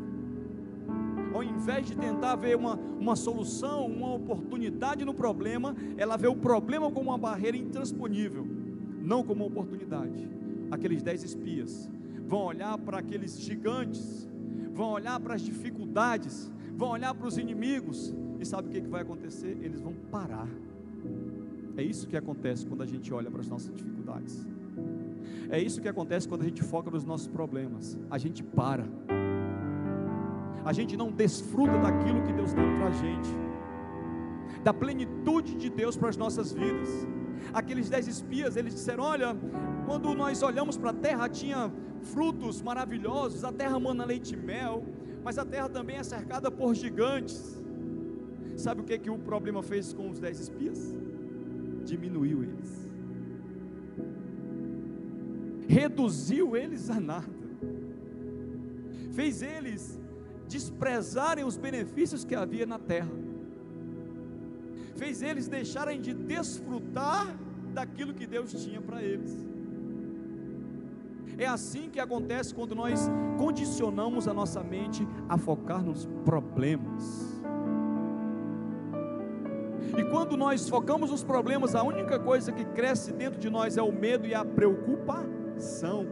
ao 1.33 1.43
invés 1.43 1.87
de 1.87 1.97
tentar 1.97 2.37
ver 2.37 2.57
uma, 2.57 2.75
uma 2.77 3.17
solução, 3.17 3.87
uma 3.87 4.15
oportunidade 4.15 5.05
no 5.05 5.15
problema, 5.15 5.75
ela 5.97 6.17
vê 6.17 6.29
o 6.29 6.37
problema 6.37 6.91
como 6.91 7.11
uma 7.11 7.19
barreira 7.19 7.57
intransponível, 7.57 8.47
não 9.03 9.23
como 9.23 9.45
uma 9.45 9.51
oportunidade. 9.51 10.29
Aqueles 10.71 11.03
dez 11.03 11.23
espias 11.23 11.91
vão 12.27 12.45
olhar 12.45 12.77
para 12.79 12.99
aqueles 12.99 13.41
gigantes, 13.41 14.29
vão 14.73 14.91
olhar 14.93 15.19
para 15.21 15.35
as 15.35 15.43
dificuldades, 15.43 16.51
vão 16.77 16.91
olhar 16.91 17.15
para 17.15 17.27
os 17.27 17.39
inimigos, 17.39 18.15
e 18.39 18.45
sabe 18.45 18.69
o 18.69 18.71
que, 18.71 18.81
que 18.81 18.89
vai 18.89 19.03
acontecer? 19.03 19.59
Eles 19.61 19.81
vão 19.81 19.93
parar. 20.11 20.49
É 21.77 21.83
isso 21.83 22.07
que 22.07 22.17
acontece 22.17 22.67
quando 22.67 22.83
a 22.83 22.87
gente 22.87 23.13
olha 23.13 23.31
para 23.31 23.41
as 23.41 23.49
nossas 23.49 23.75
dificuldades. 23.75 24.47
É 25.51 25.61
isso 25.61 25.81
que 25.81 25.89
acontece 25.89 26.29
quando 26.29 26.43
a 26.43 26.45
gente 26.45 26.63
foca 26.63 26.91
nos 26.91 27.05
nossos 27.05 27.27
problemas. 27.27 27.99
A 28.11 28.19
gente 28.19 28.43
para 28.43 28.87
a 30.65 30.73
gente 30.73 30.97
não 30.97 31.11
desfruta 31.11 31.79
daquilo 31.79 32.23
que 32.23 32.33
Deus 32.33 32.53
tem 32.53 32.77
para 32.77 32.87
a 32.89 32.91
gente, 32.91 33.31
da 34.63 34.75
plenitude 34.75 35.55
de 35.55 35.71
Deus 35.71 35.97
para 35.97 36.09
as 36.09 36.17
nossas 36.17 36.53
vidas. 36.53 36.89
Aqueles 37.53 37.89
dez 37.89 38.07
espias, 38.07 38.57
eles 38.57 38.75
disseram: 38.75 39.05
Olha, 39.05 39.37
quando 39.87 40.15
nós 40.15 40.43
olhamos 40.43 40.77
para 40.77 40.91
a 40.91 40.93
terra, 40.93 41.29
tinha 41.29 41.73
frutos 42.03 42.61
maravilhosos, 42.61 43.45
a 43.45 43.53
terra 43.53 43.79
mana 43.81 44.05
leite 44.05 44.35
e 44.35 44.37
mel, 44.37 44.85
mas 45.25 45.39
a 45.39 45.45
terra 45.45 45.69
também 45.69 45.97
é 45.97 46.03
cercada 46.03 46.51
por 46.51 46.75
gigantes. 46.75 47.61
Sabe 48.57 48.83
o 48.83 48.85
que, 48.85 48.99
que 48.99 49.11
o 49.11 49.19
problema 49.19 49.63
fez 49.63 49.93
com 49.93 50.11
os 50.11 50.21
dez 50.21 50.39
espias? 50.39 50.95
Diminuiu 51.85 52.43
eles, 52.43 52.89
reduziu 55.67 56.55
eles 56.55 56.91
a 56.91 57.01
nada, 57.01 57.27
fez 59.13 59.41
eles 59.41 59.99
desprezarem 60.51 61.45
os 61.45 61.57
benefícios 61.57 62.25
que 62.25 62.35
havia 62.35 62.67
na 62.67 62.79
terra, 62.79 63.13
fez 64.97 65.23
eles 65.23 65.47
deixarem 65.47 66.01
de 66.01 66.13
desfrutar 66.13 67.25
daquilo 67.73 68.13
que 68.13 68.27
Deus 68.27 68.53
tinha 68.53 68.81
para 68.81 69.01
eles. 69.01 69.33
É 71.39 71.47
assim 71.47 71.89
que 71.89 72.01
acontece 72.01 72.53
quando 72.53 72.75
nós 72.75 73.09
condicionamos 73.39 74.27
a 74.27 74.35
nossa 74.35 74.63
mente 74.63 75.07
a 75.29 75.39
focar 75.39 75.83
nos 75.83 76.05
problemas. 76.25 77.41
E 79.97 80.05
quando 80.05 80.37
nós 80.37 80.69
focamos 80.69 81.11
nos 81.11 81.23
problemas, 81.23 81.75
a 81.75 81.83
única 81.83 82.19
coisa 82.19 82.51
que 82.51 82.65
cresce 82.65 83.13
dentro 83.13 83.39
de 83.39 83.49
nós 83.49 83.77
é 83.77 83.83
o 83.83 83.93
medo 83.93 84.27
e 84.27 84.35
a 84.35 84.45
preocupação. 84.45 86.07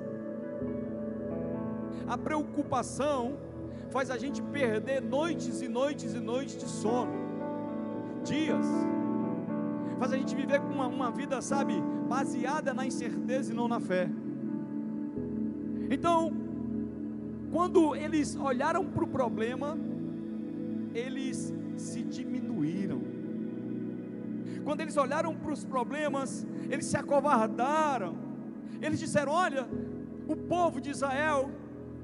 A 2.06 2.16
preocupação 2.16 3.47
faz 3.90 4.10
a 4.10 4.18
gente 4.18 4.42
perder 4.42 5.00
noites 5.00 5.62
e 5.62 5.68
noites 5.68 6.14
e 6.14 6.20
noites 6.20 6.56
de 6.56 6.68
sono, 6.68 7.12
dias, 8.24 8.66
faz 9.98 10.12
a 10.12 10.16
gente 10.16 10.34
viver 10.34 10.60
com 10.60 10.68
uma, 10.68 10.86
uma 10.86 11.10
vida, 11.10 11.40
sabe, 11.40 11.74
baseada 12.08 12.72
na 12.74 12.86
incerteza 12.86 13.52
e 13.52 13.56
não 13.56 13.66
na 13.66 13.80
fé. 13.80 14.08
Então, 15.90 16.32
quando 17.50 17.96
eles 17.96 18.36
olharam 18.36 18.84
para 18.84 19.04
o 19.04 19.08
problema, 19.08 19.78
eles 20.94 21.52
se 21.76 22.02
diminuíram. 22.02 23.00
Quando 24.64 24.82
eles 24.82 24.96
olharam 24.98 25.34
para 25.34 25.52
os 25.52 25.64
problemas, 25.64 26.46
eles 26.68 26.84
se 26.86 26.96
acovardaram. 26.96 28.14
Eles 28.82 28.98
disseram: 28.98 29.32
Olha, 29.32 29.66
o 30.26 30.36
povo 30.36 30.80
de 30.80 30.90
Israel 30.90 31.50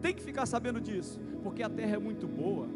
tem 0.05 0.13
que 0.13 0.23
ficar 0.23 0.45
sabendo 0.45 0.83
disso 0.83 1.19
porque 1.43 1.63
a 1.63 1.69
terra 1.71 1.97
é 1.97 1.99
muito 1.99 2.27
boa. 2.27 2.69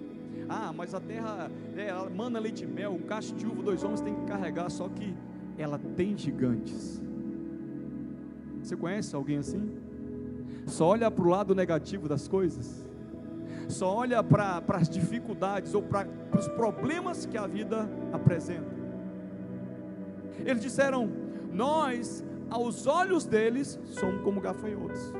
Ah, 0.49 0.73
mas 0.75 0.94
a 0.94 1.00
terra, 1.00 1.50
é, 1.76 1.88
ela 1.88 2.08
mana 2.08 2.38
leite 2.38 2.64
e 2.64 2.66
mel, 2.66 2.92
um 2.92 3.02
cacho 3.02 3.35
de 3.35 3.47
uva, 3.47 3.62
dois 3.62 3.85
homens 3.85 4.00
têm 4.00 4.14
que 4.14 4.25
carregar, 4.25 4.70
só 4.70 4.88
que 4.88 5.14
ela 5.58 5.78
tem 5.94 6.16
gigantes. 6.16 7.02
Você 8.62 8.75
conhece 8.75 9.14
alguém 9.14 9.37
assim? 9.37 9.76
Só 10.66 10.87
olha 10.87 11.11
para 11.11 11.23
o 11.23 11.28
lado 11.28 11.54
negativo 11.54 12.08
das 12.08 12.26
coisas, 12.26 12.87
só 13.68 13.94
olha 13.94 14.23
para 14.23 14.62
as 14.68 14.88
dificuldades 14.88 15.75
ou 15.75 15.82
para 15.82 16.08
os 16.38 16.49
problemas 16.49 17.26
que 17.26 17.37
a 17.37 17.47
vida 17.47 17.87
apresenta. 18.11 18.75
Eles 20.47 20.62
disseram: 20.62 21.11
Nós, 21.52 22.25
aos 22.49 22.87
olhos 22.87 23.26
deles, 23.26 23.78
somos 23.85 24.23
como 24.23 24.40
gafanhotos. 24.40 25.12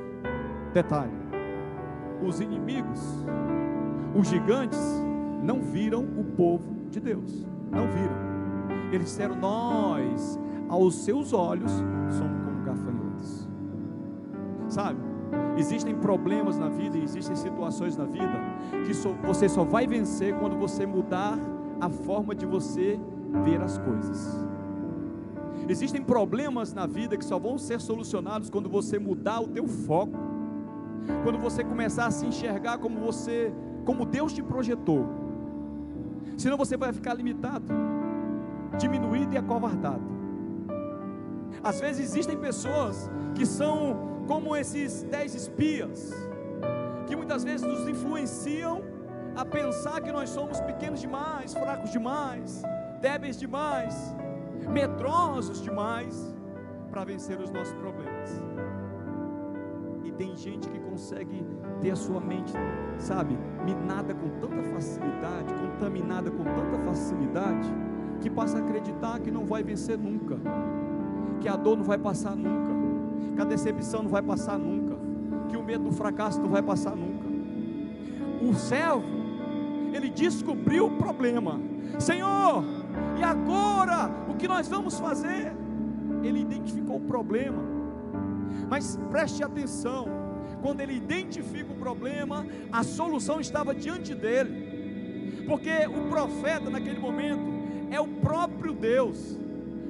Detalhe 0.73 1.28
os 2.23 2.39
inimigos, 2.39 2.99
os 4.15 4.27
gigantes, 4.27 4.79
não 5.43 5.61
viram 5.61 6.03
o 6.03 6.23
povo 6.35 6.75
de 6.89 6.99
Deus, 6.99 7.45
não 7.71 7.87
viram. 7.87 8.29
Eles 8.91 9.07
disseram: 9.07 9.35
Nós, 9.35 10.39
aos 10.67 10.95
seus 10.95 11.33
olhos, 11.33 11.71
somos 12.09 12.41
como 12.43 12.63
gafanhotos. 12.63 13.49
Sabe? 14.67 14.99
Existem 15.57 15.95
problemas 15.95 16.57
na 16.57 16.69
vida 16.69 16.97
e 16.97 17.03
existem 17.03 17.35
situações 17.35 17.95
na 17.95 18.05
vida 18.05 18.39
que 18.85 18.93
só, 18.93 19.11
você 19.23 19.47
só 19.47 19.63
vai 19.63 19.85
vencer 19.85 20.35
quando 20.35 20.57
você 20.57 20.85
mudar 20.85 21.37
a 21.79 21.89
forma 21.89 22.33
de 22.33 22.45
você 22.45 22.99
ver 23.43 23.61
as 23.61 23.77
coisas. 23.77 24.47
Existem 25.67 26.01
problemas 26.01 26.73
na 26.73 26.87
vida 26.87 27.15
que 27.15 27.23
só 27.23 27.37
vão 27.37 27.57
ser 27.57 27.79
solucionados 27.79 28.49
quando 28.49 28.67
você 28.67 28.97
mudar 28.97 29.39
o 29.39 29.47
teu 29.47 29.67
foco 29.67 30.17
quando 31.23 31.37
você 31.37 31.63
começar 31.63 32.07
a 32.07 32.11
se 32.11 32.25
enxergar 32.25 32.77
como 32.77 32.99
você, 32.99 33.51
como 33.85 34.05
Deus 34.05 34.33
te 34.33 34.41
projetou. 34.41 35.05
Senão 36.37 36.57
você 36.57 36.77
vai 36.77 36.93
ficar 36.93 37.13
limitado. 37.13 37.65
diminuído 38.77 39.33
e 39.33 39.37
acovardado. 39.37 40.01
Às 41.63 41.79
vezes 41.81 42.09
existem 42.09 42.37
pessoas 42.37 43.09
que 43.35 43.45
são 43.45 44.23
como 44.27 44.55
esses 44.55 45.03
dez 45.03 45.33
espias, 45.35 46.13
que 47.07 47.15
muitas 47.15 47.43
vezes 47.43 47.65
nos 47.65 47.87
influenciam 47.87 48.81
a 49.35 49.43
pensar 49.43 50.01
que 50.01 50.11
nós 50.11 50.29
somos 50.29 50.59
pequenos 50.61 51.01
demais, 51.01 51.53
fracos 51.53 51.91
demais, 51.91 52.61
débeis 53.01 53.37
demais, 53.37 54.15
medrosos 54.69 55.61
demais 55.61 56.33
para 56.91 57.03
vencer 57.03 57.39
os 57.39 57.49
nossos 57.49 57.73
problemas. 57.73 58.48
Tem 60.19 60.35
gente 60.35 60.67
que 60.67 60.77
consegue 60.79 61.45
ter 61.79 61.91
a 61.91 61.95
sua 61.95 62.19
mente, 62.19 62.51
sabe, 62.97 63.37
minada 63.63 64.13
com 64.13 64.27
tanta 64.31 64.61
facilidade, 64.63 65.53
contaminada 65.53 66.29
com 66.29 66.43
tanta 66.43 66.77
facilidade, 66.83 67.73
que 68.19 68.29
passa 68.29 68.57
a 68.57 68.59
acreditar 68.59 69.21
que 69.21 69.31
não 69.31 69.45
vai 69.45 69.63
vencer 69.63 69.97
nunca, 69.97 70.37
que 71.39 71.47
a 71.47 71.55
dor 71.55 71.77
não 71.77 71.85
vai 71.85 71.97
passar 71.97 72.35
nunca, 72.35 72.69
que 73.33 73.41
a 73.41 73.45
decepção 73.45 74.03
não 74.03 74.09
vai 74.09 74.21
passar 74.21 74.59
nunca, 74.59 74.97
que 75.47 75.55
o 75.55 75.63
medo 75.63 75.85
do 75.85 75.93
fracasso 75.93 76.41
não 76.41 76.49
vai 76.49 76.61
passar 76.61 76.97
nunca. 76.97 77.25
O 78.41 78.53
servo, 78.55 79.05
ele 79.93 80.09
descobriu 80.09 80.87
o 80.87 80.97
problema. 80.97 81.61
Senhor, 81.97 82.65
e 83.17 83.23
agora 83.23 84.11
o 84.29 84.35
que 84.35 84.49
nós 84.49 84.67
vamos 84.67 84.99
fazer? 84.99 85.55
Ele 86.21 86.41
identificou 86.41 86.97
o 86.97 87.01
problema. 87.07 87.78
Mas 88.69 88.97
preste 89.09 89.43
atenção, 89.43 90.07
quando 90.61 90.81
ele 90.81 90.93
identifica 90.93 91.71
o 91.73 91.75
problema, 91.75 92.45
a 92.71 92.83
solução 92.83 93.39
estava 93.39 93.73
diante 93.73 94.13
dele. 94.13 95.43
Porque 95.47 95.71
o 95.87 96.07
profeta 96.09 96.69
naquele 96.69 96.99
momento 96.99 97.41
é 97.89 97.99
o 97.99 98.07
próprio 98.07 98.73
Deus. 98.73 99.37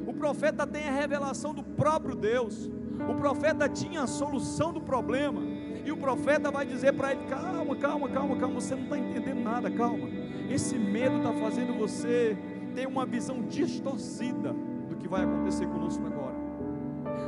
O 0.07 0.13
profeta 0.13 0.65
tem 0.65 0.87
a 0.87 0.91
revelação 0.91 1.53
do 1.53 1.63
próprio 1.63 2.15
Deus. 2.15 2.69
O 3.09 3.15
profeta 3.15 3.67
tinha 3.67 4.03
a 4.03 4.07
solução 4.07 4.71
do 4.71 4.81
problema. 4.81 5.41
E 5.85 5.91
o 5.91 5.97
profeta 5.97 6.49
vai 6.49 6.65
dizer 6.65 6.93
para 6.93 7.11
ele: 7.11 7.25
calma, 7.27 7.75
calma, 7.75 8.09
calma, 8.09 8.37
calma, 8.37 8.61
você 8.61 8.75
não 8.75 8.83
está 8.83 8.97
entendendo 8.97 9.43
nada, 9.43 9.69
calma. 9.69 10.07
Esse 10.49 10.77
medo 10.77 11.17
está 11.17 11.33
fazendo 11.33 11.77
você 11.77 12.37
ter 12.73 12.87
uma 12.87 13.05
visão 13.05 13.41
distorcida 13.43 14.53
do 14.87 14.95
que 14.95 15.07
vai 15.07 15.23
acontecer 15.23 15.67
conosco 15.67 16.05
agora. 16.05 16.48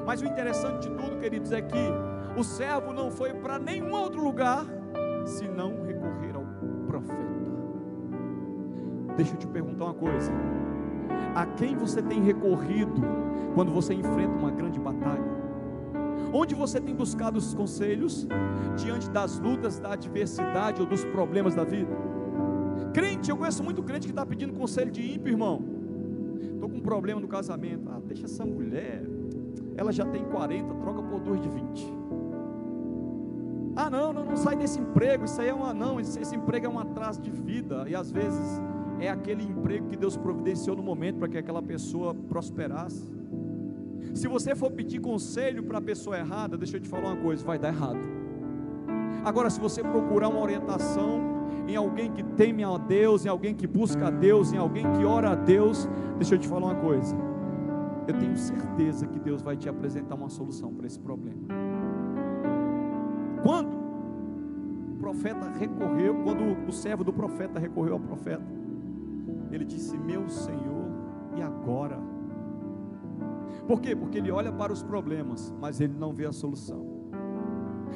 Mas 0.06 0.22
o 0.22 0.26
interessante 0.26 0.90
de 0.90 0.96
tudo, 0.96 1.20
queridos, 1.20 1.52
é 1.52 1.62
que 1.62 1.78
o 2.38 2.44
servo 2.44 2.94
não 2.94 3.12
foi 3.12 3.34
para 3.34 3.60
nenhum 3.60 3.92
outro 3.92 4.24
lugar 4.24 4.66
senão 5.26 5.84
recorrer 5.84 6.36
ao 6.36 6.46
profeta. 6.88 7.32
Deixa 9.16 9.34
eu 9.34 9.38
te 9.38 9.48
perguntar 9.48 9.86
uma 9.86 9.94
coisa: 9.94 10.32
a 11.36 11.46
quem 11.46 11.76
você 11.76 12.02
tem 12.02 12.22
recorrido 12.22 13.02
quando 13.54 13.72
você 13.72 13.94
enfrenta 13.94 14.36
uma 14.38 14.52
grande 14.52 14.80
batalha? 14.80 15.42
Onde 16.34 16.56
você 16.56 16.80
tem 16.80 16.96
buscado 16.96 17.38
os 17.38 17.54
conselhos 17.54 18.26
diante 18.78 19.10
das 19.10 19.38
lutas, 19.38 19.80
da 19.80 19.94
adversidade 19.94 20.82
ou 20.82 20.88
dos 20.88 21.04
problemas 21.04 21.54
da 21.54 21.64
vida? 21.64 21.94
Crente, 22.94 23.30
eu 23.30 23.38
conheço 23.38 23.64
muito 23.64 23.84
crente 23.84 24.08
que 24.08 24.12
está 24.12 24.26
pedindo 24.26 24.54
conselho 24.54 24.92
de 24.92 25.14
ímpio, 25.14 25.32
irmão. 25.32 25.62
Estou 26.54 26.70
com 26.70 26.78
um 26.78 26.82
problema 26.82 27.20
no 27.20 27.28
casamento. 27.28 27.90
Ah, 27.90 28.00
deixa 28.06 28.26
essa 28.26 28.46
mulher. 28.46 29.04
Ela 29.82 29.92
já 29.92 30.06
tem 30.06 30.24
40, 30.24 30.76
troca 30.76 31.02
por 31.02 31.20
duas 31.20 31.42
de 31.42 31.50
20. 31.50 31.94
Ah, 33.76 33.90
não, 33.90 34.14
não, 34.14 34.24
não 34.24 34.38
sai 34.38 34.56
desse 34.56 34.80
emprego. 34.80 35.26
Isso 35.26 35.42
aí 35.42 35.50
é 35.50 35.54
uma 35.56 35.74
não, 35.74 36.00
esse, 36.00 36.20
esse 36.20 36.36
emprego 36.36 36.68
é 36.68 36.70
um 36.70 36.78
atraso 36.78 37.20
de 37.20 37.32
vida. 37.32 37.86
E 37.88 37.96
às 37.96 38.12
vezes 38.12 38.62
é 39.00 39.10
aquele 39.10 39.44
emprego 39.44 39.88
que 39.88 39.98
Deus 39.98 40.16
providenciou 40.16 40.76
no 40.76 40.84
momento 40.84 41.18
para 41.18 41.30
que 41.30 41.36
aquela 41.36 41.64
pessoa 41.64 42.14
prosperasse. 42.14 43.10
Se 44.14 44.28
você 44.28 44.56
for 44.56 44.70
pedir 44.70 45.00
conselho 45.00 45.64
para 45.64 45.80
a 45.80 45.82
pessoa 45.82 46.16
errada, 46.16 46.56
deixa 46.56 46.78
eu 46.78 46.82
te 46.82 46.88
falar 46.88 47.14
uma 47.14 47.18
coisa, 47.18 47.44
vai 47.44 47.58
dar 47.58 47.70
errado. 47.70 47.98
Agora, 49.26 49.50
se 49.50 49.60
você 49.60 49.82
procurar 49.82 50.30
uma 50.30 50.42
orientação 50.42 51.22
em 51.68 51.76
alguém 51.76 52.12
que 52.12 52.22
teme 52.22 52.64
a 52.64 52.78
Deus, 52.78 53.26
em 53.26 53.30
alguém 53.30 53.56
que 53.56 53.66
busca 53.66 54.10
a 54.10 54.12
Deus, 54.12 54.54
em 54.54 54.58
alguém 54.58 54.86
que 54.92 55.04
ora 55.04 55.32
a 55.32 55.36
Deus, 55.36 55.90
deixa 56.18 56.36
eu 56.36 56.40
te 56.40 56.48
falar 56.48 56.68
uma 56.68 56.76
coisa. 56.76 57.31
Eu 58.08 58.18
tenho 58.18 58.36
certeza 58.36 59.08
que 59.08 59.20
Deus 59.20 59.42
vai 59.42 59.56
te 59.56 59.70
apresentar 59.70 60.16
uma 60.16 60.30
solução 60.30 60.74
para 60.74 60.88
esse 60.88 61.00
problema. 61.00 61.42
Quando 63.44 63.76
o 63.76 64.96
profeta 65.00 65.50
recorreu, 65.50 66.16
quando 66.24 66.68
o 66.68 66.72
servo 66.72 67.04
do 67.04 67.14
profeta 67.14 67.60
recorreu 67.60 67.94
ao 67.94 68.00
profeta, 68.00 68.46
ele 69.52 69.66
disse: 69.66 69.98
Meu 69.98 70.28
Senhor, 70.30 70.90
e 71.36 71.42
agora? 71.42 72.00
Por 73.68 73.80
quê? 73.80 73.96
Porque 73.96 74.18
ele 74.18 74.32
olha 74.32 74.52
para 74.52 74.74
os 74.74 74.82
problemas, 74.82 75.54
mas 75.60 75.80
ele 75.80 75.94
não 75.98 76.14
vê 76.14 76.26
a 76.26 76.32
solução. 76.32 77.02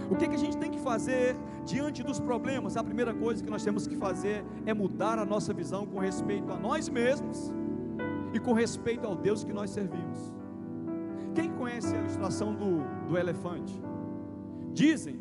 O 0.09 0.15
que, 0.15 0.27
que 0.27 0.35
a 0.35 0.39
gente 0.39 0.57
tem 0.57 0.69
que 0.69 0.79
fazer 0.79 1.35
diante 1.65 2.03
dos 2.03 2.19
problemas? 2.19 2.77
A 2.77 2.83
primeira 2.83 3.13
coisa 3.13 3.43
que 3.43 3.49
nós 3.49 3.63
temos 3.63 3.87
que 3.87 3.95
fazer 3.95 4.45
é 4.65 4.73
mudar 4.73 5.17
a 5.17 5.25
nossa 5.25 5.53
visão 5.53 5.85
com 5.85 5.99
respeito 5.99 6.51
a 6.51 6.57
nós 6.57 6.89
mesmos 6.89 7.51
e 8.35 8.39
com 8.39 8.51
respeito 8.51 9.07
ao 9.07 9.15
Deus 9.15 9.45
que 9.45 9.53
nós 9.53 9.69
servimos. 9.69 10.33
Quem 11.33 11.49
conhece 11.53 11.95
a 11.95 11.99
ilustração 11.99 12.53
do, 12.53 12.83
do 13.07 13.17
elefante? 13.17 13.81
Dizem 14.73 15.17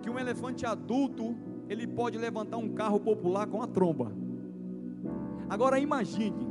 que 0.00 0.08
um 0.08 0.18
elefante 0.18 0.64
adulto 0.64 1.36
ele 1.68 1.86
pode 1.86 2.16
levantar 2.16 2.56
um 2.56 2.70
carro 2.70 2.98
popular 2.98 3.46
com 3.46 3.60
a 3.60 3.66
tromba. 3.66 4.10
Agora 5.50 5.78
imagine, 5.78 6.48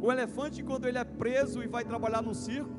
o 0.00 0.10
elefante 0.10 0.64
quando 0.64 0.86
ele 0.86 0.98
é 0.98 1.04
preso 1.04 1.62
e 1.62 1.68
vai 1.68 1.84
trabalhar 1.84 2.22
no 2.22 2.34
circo, 2.34 2.74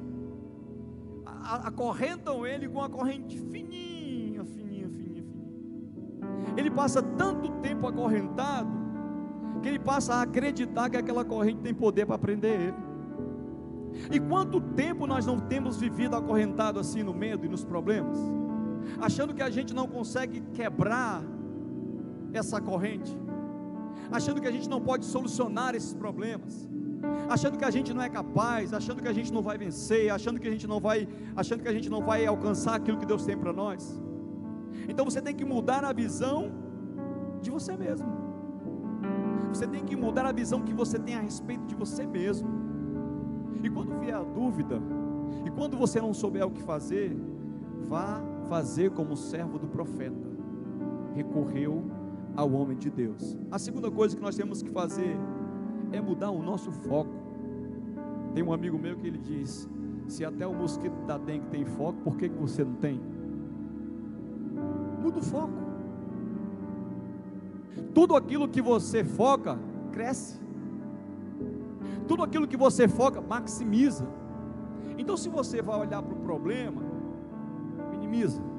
acorrentam 1.63 2.45
ele 2.45 2.67
com 2.67 2.81
a 2.81 2.89
corrente 2.89 3.39
fininha, 3.39 4.43
fininha, 4.43 4.89
fininha, 4.89 5.23
fininha. 5.23 6.53
Ele 6.57 6.69
passa 6.69 7.01
tanto 7.01 7.49
tempo 7.61 7.87
acorrentado 7.87 8.80
que 9.61 9.67
ele 9.67 9.79
passa 9.79 10.15
a 10.15 10.21
acreditar 10.23 10.89
que 10.89 10.97
aquela 10.97 11.23
corrente 11.23 11.61
tem 11.61 11.73
poder 11.73 12.05
para 12.05 12.17
prender 12.17 12.59
ele. 12.59 12.91
E 14.11 14.19
quanto 14.19 14.59
tempo 14.59 15.05
nós 15.05 15.25
não 15.25 15.39
temos 15.39 15.77
vivido 15.77 16.15
acorrentado 16.15 16.79
assim 16.79 17.03
no 17.03 17.13
medo 17.13 17.45
e 17.45 17.49
nos 17.49 17.63
problemas, 17.63 18.17
achando 18.99 19.33
que 19.33 19.41
a 19.41 19.49
gente 19.49 19.73
não 19.73 19.87
consegue 19.87 20.41
quebrar 20.53 21.23
essa 22.33 22.59
corrente, 22.61 23.15
achando 24.11 24.41
que 24.41 24.47
a 24.47 24.51
gente 24.51 24.69
não 24.69 24.81
pode 24.81 25.05
solucionar 25.05 25.75
esses 25.75 25.93
problemas, 25.93 26.67
achando 27.29 27.57
que 27.57 27.65
a 27.65 27.71
gente 27.71 27.93
não 27.93 28.01
é 28.01 28.09
capaz, 28.09 28.73
achando 28.73 29.01
que 29.01 29.07
a 29.07 29.13
gente 29.13 29.31
não 29.31 29.41
vai 29.41 29.57
vencer, 29.57 30.09
achando 30.11 30.39
que 30.39 30.47
a 30.47 30.51
gente 30.51 30.67
não 30.67 30.79
vai, 30.79 31.07
achando 31.35 31.61
que 31.61 31.67
a 31.67 31.73
gente 31.73 31.89
não 31.89 32.01
vai 32.01 32.25
alcançar 32.25 32.75
aquilo 32.75 32.97
que 32.97 33.05
Deus 33.05 33.25
tem 33.25 33.37
para 33.37 33.51
nós. 33.51 34.01
Então 34.87 35.03
você 35.05 35.21
tem 35.21 35.35
que 35.35 35.45
mudar 35.45 35.83
a 35.83 35.93
visão 35.93 36.51
de 37.41 37.51
você 37.51 37.75
mesmo. 37.75 38.20
Você 39.49 39.67
tem 39.67 39.83
que 39.83 39.95
mudar 39.95 40.25
a 40.25 40.31
visão 40.31 40.61
que 40.61 40.73
você 40.73 40.97
tem 40.97 41.15
a 41.15 41.19
respeito 41.19 41.65
de 41.65 41.75
você 41.75 42.05
mesmo. 42.05 42.49
E 43.63 43.69
quando 43.69 43.99
vier 43.99 44.15
a 44.15 44.23
dúvida, 44.23 44.81
e 45.45 45.51
quando 45.51 45.77
você 45.77 45.99
não 45.99 46.13
souber 46.13 46.45
o 46.45 46.51
que 46.51 46.61
fazer, 46.61 47.15
vá 47.87 48.21
fazer 48.47 48.91
como 48.91 49.13
o 49.13 49.17
servo 49.17 49.59
do 49.59 49.67
profeta. 49.67 50.29
Recorreu 51.13 51.83
ao 52.35 52.51
homem 52.51 52.77
de 52.77 52.89
Deus. 52.89 53.37
A 53.51 53.59
segunda 53.59 53.91
coisa 53.91 54.15
que 54.15 54.21
nós 54.21 54.35
temos 54.35 54.61
que 54.61 54.69
fazer 54.69 55.17
é 55.91 56.01
mudar 56.01 56.31
o 56.31 56.41
nosso 56.41 56.71
foco. 56.71 57.13
Tem 58.33 58.43
um 58.43 58.53
amigo 58.53 58.77
meu 58.77 58.97
que 58.97 59.07
ele 59.07 59.17
diz: 59.17 59.69
se 60.07 60.25
até 60.25 60.47
o 60.47 60.53
mosquito 60.53 61.05
da 61.05 61.17
dengue 61.17 61.47
tem 61.47 61.65
foco, 61.65 62.01
por 62.01 62.17
que, 62.17 62.29
que 62.29 62.37
você 62.37 62.63
não 62.63 62.75
tem? 62.75 62.99
Muda 65.01 65.19
o 65.19 65.23
foco. 65.23 65.70
Tudo 67.93 68.15
aquilo 68.15 68.47
que 68.47 68.61
você 68.61 69.03
foca, 69.03 69.57
cresce. 69.91 70.39
Tudo 72.07 72.23
aquilo 72.23 72.47
que 72.47 72.57
você 72.57 72.87
foca, 72.87 73.21
maximiza. 73.21 74.07
Então, 74.97 75.15
se 75.15 75.29
você 75.29 75.61
vai 75.61 75.79
olhar 75.79 76.01
para 76.01 76.13
o 76.13 76.19
problema, 76.19 76.81
minimiza 77.91 78.50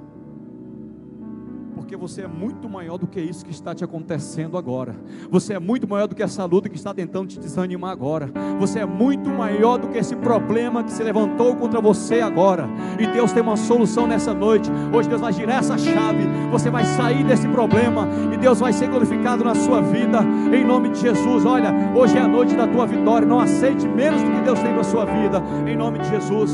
porque 1.82 1.96
você 1.96 2.22
é 2.22 2.28
muito 2.28 2.68
maior 2.68 2.96
do 2.96 3.08
que 3.08 3.20
isso 3.20 3.44
que 3.44 3.50
está 3.50 3.74
te 3.74 3.82
acontecendo 3.82 4.56
agora. 4.56 4.94
Você 5.30 5.54
é 5.54 5.58
muito 5.58 5.86
maior 5.88 6.06
do 6.06 6.14
que 6.14 6.22
essa 6.22 6.44
luta 6.44 6.68
que 6.68 6.76
está 6.76 6.94
tentando 6.94 7.26
te 7.26 7.40
desanimar 7.40 7.90
agora. 7.90 8.30
Você 8.60 8.78
é 8.78 8.86
muito 8.86 9.28
maior 9.28 9.78
do 9.78 9.88
que 9.88 9.98
esse 9.98 10.14
problema 10.14 10.84
que 10.84 10.92
se 10.92 11.02
levantou 11.02 11.56
contra 11.56 11.80
você 11.80 12.20
agora. 12.20 12.68
E 13.00 13.06
Deus 13.08 13.32
tem 13.32 13.42
uma 13.42 13.56
solução 13.56 14.06
nessa 14.06 14.32
noite. 14.32 14.70
Hoje 14.94 15.08
Deus 15.08 15.20
vai 15.20 15.32
girar 15.32 15.58
essa 15.58 15.76
chave. 15.76 16.22
Você 16.52 16.70
vai 16.70 16.84
sair 16.84 17.24
desse 17.24 17.48
problema 17.48 18.08
e 18.32 18.36
Deus 18.36 18.60
vai 18.60 18.72
ser 18.72 18.88
glorificado 18.88 19.42
na 19.42 19.56
sua 19.56 19.80
vida 19.80 20.20
em 20.54 20.64
nome 20.64 20.90
de 20.90 21.00
Jesus. 21.00 21.44
Olha, 21.44 21.72
hoje 21.96 22.16
é 22.16 22.20
a 22.20 22.28
noite 22.28 22.54
da 22.54 22.68
tua 22.68 22.86
vitória. 22.86 23.26
Não 23.26 23.40
aceite 23.40 23.88
menos 23.88 24.22
do 24.22 24.30
que 24.30 24.40
Deus 24.42 24.60
tem 24.60 24.70
para 24.70 24.82
a 24.82 24.84
sua 24.84 25.04
vida 25.04 25.42
em 25.66 25.76
nome 25.76 25.98
de 25.98 26.08
Jesus. 26.08 26.52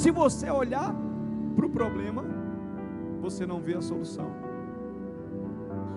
Se 0.00 0.10
você 0.10 0.50
olhar 0.50 0.94
para 1.54 1.66
o 1.66 1.68
problema, 1.68 2.24
você 3.20 3.44
não 3.44 3.60
vê 3.60 3.74
a 3.74 3.82
solução. 3.82 4.30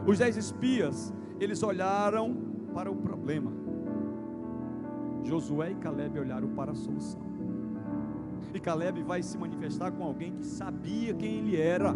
Os 0.05 0.17
dez 0.17 0.35
espias, 0.35 1.13
eles 1.39 1.63
olharam 1.63 2.35
para 2.73 2.91
o 2.91 2.97
problema. 2.97 3.49
Josué 5.23 5.71
e 5.71 5.75
Caleb 5.75 6.19
olharam 6.19 6.49
para 6.49 6.73
a 6.73 6.75
solução. 6.75 7.21
E 8.53 8.59
Caleb 8.59 9.01
vai 9.03 9.23
se 9.23 9.37
manifestar 9.37 9.89
com 9.93 10.03
alguém 10.03 10.33
que 10.33 10.45
sabia 10.45 11.13
quem 11.13 11.37
ele 11.37 11.55
era, 11.55 11.95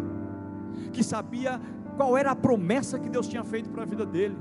que 0.94 1.04
sabia 1.04 1.60
qual 1.98 2.16
era 2.16 2.30
a 2.30 2.36
promessa 2.36 2.98
que 2.98 3.10
Deus 3.10 3.28
tinha 3.28 3.44
feito 3.44 3.68
para 3.68 3.82
a 3.82 3.86
vida 3.86 4.06
dele. 4.06 4.36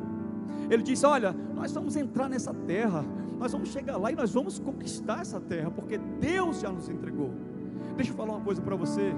Ele 0.69 0.83
disse: 0.83 1.05
Olha, 1.05 1.35
nós 1.53 1.73
vamos 1.73 1.97
entrar 1.97 2.29
nessa 2.29 2.53
terra, 2.53 3.03
nós 3.37 3.51
vamos 3.51 3.67
chegar 3.73 3.97
lá 3.97 4.09
e 4.09 4.15
nós 4.15 4.33
vamos 4.33 4.57
conquistar 4.57 5.19
essa 5.19 5.41
terra, 5.41 5.69
porque 5.69 5.97
Deus 5.97 6.61
já 6.61 6.71
nos 6.71 6.87
entregou. 6.87 7.46
Deixa 7.97 8.11
eu 8.11 8.15
falar 8.15 8.33
uma 8.33 8.41
coisa 8.41 8.61
para 8.61 8.75
você. 8.75 9.11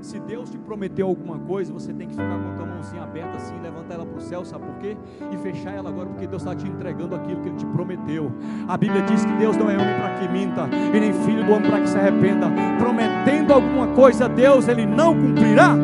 Se 0.00 0.18
Deus 0.18 0.50
te 0.50 0.58
prometeu 0.58 1.06
alguma 1.06 1.38
coisa, 1.38 1.72
você 1.72 1.92
tem 1.92 2.08
que 2.08 2.14
ficar 2.14 2.38
com 2.38 2.50
a 2.50 2.54
tua 2.54 2.66
mãozinha 2.66 3.02
aberta 3.02 3.36
assim, 3.36 3.54
levantar 3.62 3.94
ela 3.94 4.04
para 4.04 4.18
o 4.18 4.20
céu, 4.20 4.44
sabe 4.44 4.66
por 4.66 4.74
quê? 4.74 4.96
E 5.32 5.36
fechar 5.38 5.72
ela 5.72 5.88
agora, 5.88 6.08
porque 6.08 6.26
Deus 6.26 6.42
está 6.42 6.54
te 6.54 6.66
entregando 6.66 7.14
aquilo 7.14 7.40
que 7.40 7.48
Ele 7.48 7.56
te 7.56 7.66
prometeu. 7.66 8.30
A 8.68 8.76
Bíblia 8.76 9.02
diz 9.02 9.24
que 9.24 9.32
Deus 9.34 9.56
não 9.56 9.70
é 9.70 9.74
homem 9.74 9.94
para 9.96 10.18
que 10.18 10.28
minta, 10.28 10.68
e 10.94 11.00
nem 11.00 11.12
filho 11.12 11.46
do 11.46 11.52
homem 11.52 11.70
para 11.70 11.80
que 11.80 11.88
se 11.88 11.96
arrependa. 11.96 12.50
Prometendo 12.78 13.54
alguma 13.54 13.88
coisa 13.94 14.26
a 14.26 14.28
Deus, 14.28 14.68
Ele 14.68 14.84
não 14.84 15.14
cumprirá. 15.14 15.76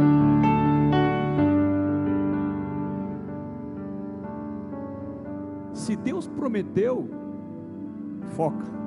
Se 5.72 5.96
Deus 5.96 6.26
prometeu, 6.26 7.08
foca. 8.36 8.81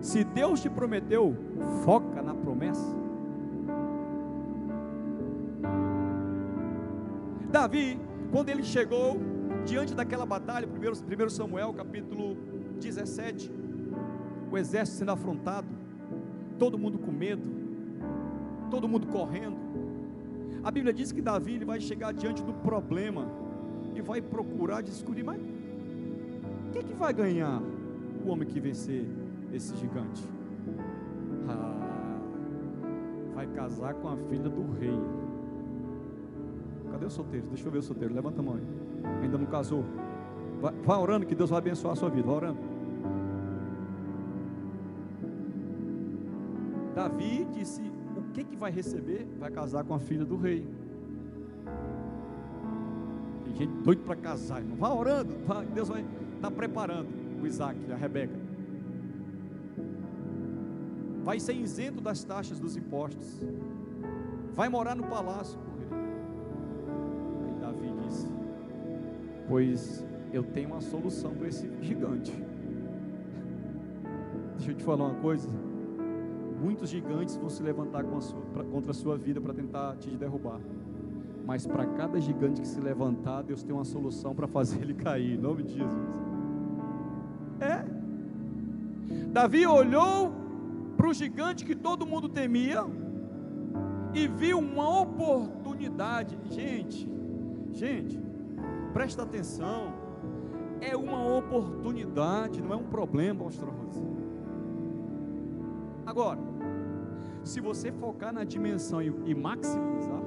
Se 0.00 0.24
Deus 0.24 0.60
te 0.60 0.70
prometeu, 0.70 1.36
foca 1.84 2.22
na 2.22 2.34
promessa. 2.34 2.96
Davi, 7.50 7.98
quando 8.32 8.48
ele 8.48 8.62
chegou 8.62 9.18
diante 9.66 9.94
daquela 9.94 10.24
batalha, 10.24 10.66
1 10.66 11.28
Samuel 11.28 11.74
capítulo 11.74 12.36
17, 12.80 13.52
o 14.50 14.56
exército 14.56 14.98
sendo 14.98 15.10
afrontado, 15.10 15.68
todo 16.58 16.78
mundo 16.78 16.98
com 16.98 17.12
medo, 17.12 17.50
todo 18.70 18.88
mundo 18.88 19.06
correndo. 19.08 19.58
A 20.62 20.70
Bíblia 20.70 20.94
diz 20.94 21.12
que 21.12 21.20
Davi 21.20 21.54
ele 21.54 21.64
vai 21.64 21.80
chegar 21.80 22.12
diante 22.12 22.42
do 22.42 22.54
problema 22.54 23.26
e 23.94 24.00
vai 24.00 24.22
procurar 24.22 24.82
descobrir, 24.82 25.24
mas 25.24 25.40
o 25.40 26.70
que, 26.72 26.84
que 26.84 26.94
vai 26.94 27.12
ganhar 27.12 27.60
o 28.24 28.30
homem 28.30 28.48
que 28.48 28.60
vencer 28.60 29.06
esse 29.52 29.76
gigante? 29.76 30.22
Ah, 31.48 32.18
vai 33.34 33.46
casar 33.48 33.94
com 33.94 34.08
a 34.08 34.16
filha 34.16 34.48
do 34.48 34.72
rei. 34.72 34.98
Cadê 36.90 37.06
o 37.06 37.10
solteiro? 37.10 37.46
Deixa 37.48 37.66
eu 37.66 37.72
ver 37.72 37.78
o 37.78 37.82
solteiro. 37.82 38.14
Levanta 38.14 38.40
a 38.40 38.42
mão 38.42 38.54
aí. 38.54 39.22
Ainda 39.22 39.38
não 39.38 39.46
casou. 39.46 39.84
Vai, 40.60 40.72
vai 40.72 40.98
orando 40.98 41.26
que 41.26 41.34
Deus 41.34 41.50
vai 41.50 41.58
abençoar 41.58 41.92
a 41.92 41.96
sua 41.96 42.10
vida. 42.10 42.26
Vai 42.26 42.36
orando. 42.36 42.58
Davi 46.94 47.46
disse: 47.52 47.80
O 48.16 48.22
que 48.32 48.44
que 48.44 48.56
vai 48.56 48.70
receber? 48.70 49.26
Vai 49.38 49.50
casar 49.50 49.84
com 49.84 49.94
a 49.94 49.98
filha 49.98 50.24
do 50.24 50.36
rei. 50.36 50.66
Tem 53.44 53.54
gente 53.54 53.72
doido 53.82 54.02
para 54.04 54.16
casar, 54.16 54.60
irmão. 54.60 54.76
Vai 54.76 54.90
orando. 54.90 55.34
Vai, 55.46 55.66
Deus 55.66 55.88
vai 55.88 56.00
estar 56.00 56.50
tá 56.50 56.50
preparando 56.50 57.08
o 57.40 57.46
Isaac, 57.46 57.78
a 57.92 57.96
Rebeca 57.96 58.39
vai 61.30 61.38
ser 61.38 61.52
isento 61.52 62.00
das 62.00 62.24
taxas 62.24 62.58
dos 62.58 62.76
impostos, 62.76 63.40
vai 64.52 64.68
morar 64.68 64.96
no 64.96 65.04
palácio 65.04 65.56
com. 65.60 65.70
E 67.48 67.52
Davi 67.60 67.94
disse: 68.04 68.26
Pois 69.46 70.04
eu 70.32 70.42
tenho 70.42 70.70
uma 70.70 70.80
solução 70.80 71.32
para 71.32 71.46
esse 71.46 71.70
gigante. 71.80 72.32
Deixa 74.58 74.72
eu 74.72 74.74
te 74.74 74.82
falar 74.82 75.04
uma 75.04 75.20
coisa. 75.20 75.48
Muitos 76.60 76.90
gigantes 76.90 77.36
vão 77.36 77.48
se 77.48 77.62
levantar 77.62 78.04
a 78.04 78.20
sua, 78.20 78.40
pra, 78.52 78.64
contra 78.64 78.90
a 78.90 78.94
sua 78.94 79.16
vida 79.16 79.40
para 79.40 79.54
tentar 79.54 79.94
te 79.98 80.10
derrubar. 80.16 80.58
Mas 81.46 81.64
para 81.64 81.86
cada 81.86 82.20
gigante 82.20 82.60
que 82.60 82.66
se 82.66 82.80
levantar, 82.80 83.42
Deus 83.42 83.62
tem 83.62 83.72
uma 83.72 83.84
solução 83.84 84.34
para 84.34 84.48
fazer 84.48 84.82
ele 84.82 84.94
cair, 84.94 85.34
em 85.34 85.40
nome 85.40 85.62
de 85.62 85.74
Jesus. 85.74 86.08
É. 87.60 87.84
Davi 89.30 89.64
olhou 89.64 90.39
para 91.00 91.08
o 91.08 91.14
gigante 91.14 91.64
que 91.64 91.74
todo 91.74 92.04
mundo 92.04 92.28
temia 92.28 92.84
e 94.12 94.28
viu 94.28 94.58
uma 94.58 95.00
oportunidade. 95.00 96.38
Gente, 96.50 97.10
gente, 97.72 98.20
presta 98.92 99.22
atenção. 99.22 99.94
É 100.78 100.94
uma 100.94 101.26
oportunidade, 101.38 102.60
não 102.60 102.74
é 102.74 102.76
um 102.76 102.84
problema, 102.84 103.44
pastor 103.44 103.70
Rosa. 103.70 104.02
Agora, 106.04 106.38
se 107.44 107.62
você 107.62 107.90
focar 107.90 108.30
na 108.30 108.44
dimensão 108.44 109.00
e, 109.00 109.10
e 109.24 109.34
maximizar, 109.34 110.22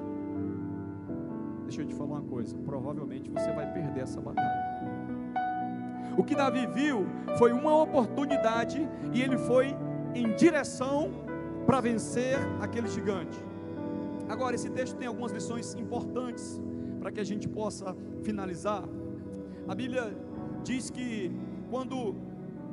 deixa 1.65 1.81
eu 1.81 1.85
te 1.85 1.93
falar 1.93 2.13
uma 2.13 2.21
coisa, 2.23 2.57
provavelmente 2.65 3.29
você 3.29 3.51
vai 3.53 3.71
perder 3.71 4.01
essa 4.01 4.19
batalha. 4.19 4.73
O 6.17 6.23
que 6.23 6.35
Davi 6.35 6.65
viu 6.65 7.05
foi 7.37 7.51
uma 7.51 7.75
oportunidade 7.75 8.87
e 9.13 9.21
ele 9.21 9.37
foi 9.37 9.75
em 10.15 10.35
direção 10.35 11.11
para 11.65 11.81
vencer 11.81 12.37
aquele 12.61 12.87
gigante. 12.87 13.37
Agora, 14.27 14.55
esse 14.55 14.69
texto 14.69 14.95
tem 14.95 15.07
algumas 15.07 15.31
lições 15.31 15.73
importantes 15.75 16.61
para 16.99 17.11
que 17.11 17.19
a 17.19 17.23
gente 17.23 17.47
possa 17.47 17.95
finalizar. 18.23 18.83
A 19.67 19.75
Bíblia 19.75 20.15
diz 20.63 20.89
que 20.89 21.31
quando 21.69 22.15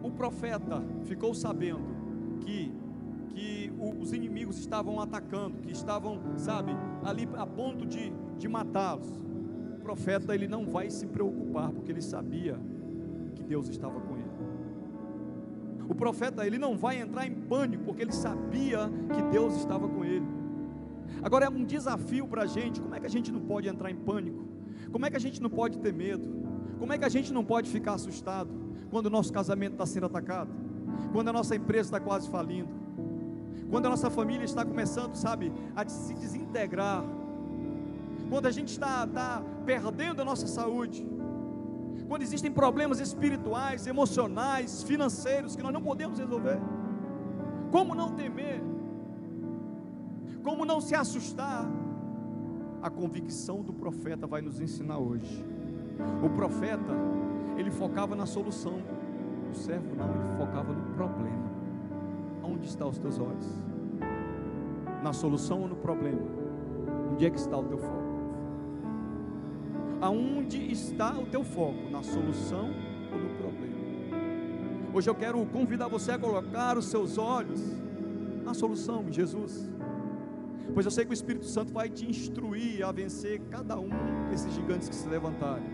o 0.03 0.11
profeta 0.11 0.83
ficou 1.05 1.35
sabendo 1.35 1.85
que 2.41 2.73
que 3.31 3.73
os 4.01 4.13
inimigos 4.13 4.59
estavam 4.59 5.01
atacando, 5.01 5.59
que 5.59 5.73
estavam, 5.73 6.21
sabe, 6.37 6.73
ali 7.03 7.29
a 7.37 7.47
ponto 7.47 7.87
de, 7.87 8.13
de 8.37 8.49
matá-los. 8.49 9.09
O 9.77 9.81
profeta 9.81 10.35
ele 10.35 10.47
não 10.47 10.67
vai 10.67 10.91
se 10.91 11.07
preocupar, 11.07 11.71
porque 11.71 11.91
ele 11.91 12.03
sabia 12.03 12.59
que 13.35 13.43
Deus 13.43 13.69
estava 13.69 14.01
com 14.01 14.17
ele. 14.17 14.30
O 15.91 15.95
profeta, 15.95 16.47
ele 16.47 16.57
não 16.57 16.79
vai 16.79 17.01
entrar 17.01 17.27
em 17.27 17.35
pânico, 17.35 17.83
porque 17.83 18.03
ele 18.03 18.13
sabia 18.13 18.89
que 19.13 19.21
Deus 19.23 19.57
estava 19.57 19.89
com 19.89 20.05
ele. 20.05 20.25
Agora 21.21 21.47
é 21.47 21.49
um 21.49 21.65
desafio 21.65 22.29
para 22.29 22.43
a 22.43 22.47
gente: 22.47 22.81
como 22.81 22.95
é 22.95 23.01
que 23.01 23.07
a 23.07 23.11
gente 23.11 23.33
não 23.33 23.41
pode 23.41 23.69
entrar 23.69 23.91
em 23.91 23.97
pânico? 23.97 24.45
Como 24.93 25.05
é 25.05 25.11
que 25.11 25.17
a 25.17 25.21
gente 25.21 25.43
não 25.43 25.51
pode 25.51 25.79
ter 25.79 25.93
medo? 25.93 26.33
Como 26.79 26.93
é 26.93 26.97
que 26.97 27.05
a 27.05 27.09
gente 27.09 27.33
não 27.33 27.45
pode 27.45 27.69
ficar 27.69 27.95
assustado 27.95 28.49
quando 28.89 29.07
o 29.07 29.11
nosso 29.11 29.33
casamento 29.33 29.73
está 29.73 29.85
sendo 29.85 30.07
atacado? 30.07 30.51
Quando 31.13 31.27
a 31.27 31.33
nossa 31.33 31.57
empresa 31.57 31.89
está 31.89 31.99
quase 31.99 32.31
falindo? 32.31 32.71
Quando 33.69 33.87
a 33.87 33.91
nossa 33.91 34.09
família 34.11 34.45
está 34.45 34.65
começando, 34.65 35.17
sabe, 35.17 35.53
a 35.75 35.87
se 35.89 36.15
desintegrar? 36.15 37.05
Quando 38.29 38.47
a 38.47 38.51
gente 38.53 38.69
está, 38.69 39.05
está 39.05 39.43
perdendo 39.67 40.23
a 40.23 40.25
nossa 40.25 40.47
saúde? 40.47 41.05
Quando 42.11 42.23
existem 42.23 42.51
problemas 42.51 42.99
espirituais, 42.99 43.87
emocionais, 43.87 44.83
financeiros 44.83 45.55
que 45.55 45.63
nós 45.63 45.73
não 45.73 45.81
podemos 45.81 46.19
resolver. 46.19 46.59
Como 47.71 47.95
não 47.95 48.11
temer? 48.17 48.61
Como 50.43 50.65
não 50.65 50.81
se 50.81 50.93
assustar? 50.93 51.65
A 52.83 52.91
convicção 52.91 53.63
do 53.63 53.73
profeta 53.73 54.27
vai 54.27 54.43
nos 54.43 54.61
ensinar 54.61 54.99
hoje. 54.99 55.45
O 56.21 56.29
profeta, 56.31 56.93
ele 57.57 57.71
focava 57.71 58.17
na 58.17 58.27
solução. 58.27 58.83
O 59.49 59.55
servo 59.55 59.95
não, 59.95 60.11
ele 60.13 60.37
focava 60.37 60.73
no 60.73 60.93
problema. 60.95 61.49
Onde 62.43 62.67
estão 62.67 62.89
os 62.89 62.99
teus 62.99 63.21
olhos? 63.21 63.47
Na 65.01 65.13
solução 65.13 65.61
ou 65.61 65.69
no 65.69 65.77
problema? 65.77 66.27
Onde 67.13 67.25
é 67.25 67.31
que 67.31 67.39
está 67.39 67.57
o 67.57 67.63
teu 67.63 67.79
foco? 67.79 68.10
Aonde 70.01 70.71
está 70.71 71.19
o 71.19 71.27
teu 71.27 71.45
foco? 71.45 71.91
Na 71.91 72.03
solução 72.03 72.71
ou 73.13 73.19
no 73.19 73.29
problema? 73.37 73.81
Hoje 74.93 75.09
eu 75.09 75.15
quero 75.15 75.45
convidar 75.47 75.89
você 75.89 76.13
a 76.13 76.19
colocar 76.19 76.77
os 76.77 76.87
seus 76.87 77.19
olhos 77.19 77.61
na 78.45 78.55
solução, 78.55 79.05
em 79.09 79.13
Jesus. 79.13 79.69
Pois 80.73 80.87
eu 80.87 80.91
sei 80.91 81.05
que 81.05 81.11
o 81.11 81.15
Espírito 81.15 81.47
Santo 81.47 81.73
vai 81.73 81.89
te 81.89 82.09
instruir 82.09 82.85
a 82.85 82.93
vencer 82.93 83.41
cada 83.51 83.79
um 83.79 83.91
desses 84.31 84.53
gigantes 84.55 84.89
que 84.89 84.95
se 84.95 85.09
levantarem. 85.09 85.65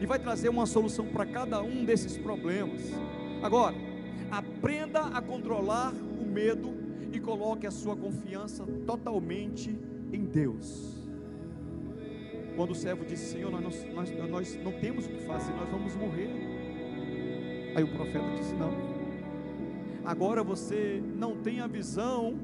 E 0.00 0.06
vai 0.06 0.18
trazer 0.18 0.48
uma 0.48 0.66
solução 0.66 1.06
para 1.06 1.26
cada 1.26 1.62
um 1.62 1.84
desses 1.84 2.16
problemas. 2.16 2.80
Agora, 3.42 3.76
aprenda 4.30 5.00
a 5.00 5.20
controlar 5.20 5.92
o 5.92 6.24
medo 6.24 6.74
e 7.12 7.20
coloque 7.20 7.66
a 7.66 7.70
sua 7.70 7.96
confiança 7.96 8.64
totalmente 8.86 9.76
em 10.12 10.24
Deus. 10.24 11.03
Quando 12.56 12.70
o 12.70 12.74
servo 12.74 13.04
disse: 13.04 13.32
Senhor, 13.32 13.50
nós, 13.50 13.86
nós, 13.92 14.10
nós 14.28 14.58
não 14.62 14.72
temos 14.72 15.06
o 15.06 15.08
que 15.08 15.20
fazer, 15.22 15.52
nós 15.54 15.68
vamos 15.68 15.94
morrer. 15.96 16.30
Aí 17.74 17.82
o 17.82 17.88
profeta 17.88 18.30
disse: 18.36 18.54
Não. 18.54 18.72
Agora 20.04 20.44
você 20.44 21.02
não 21.16 21.36
tem 21.36 21.60
a 21.60 21.66
visão 21.66 22.34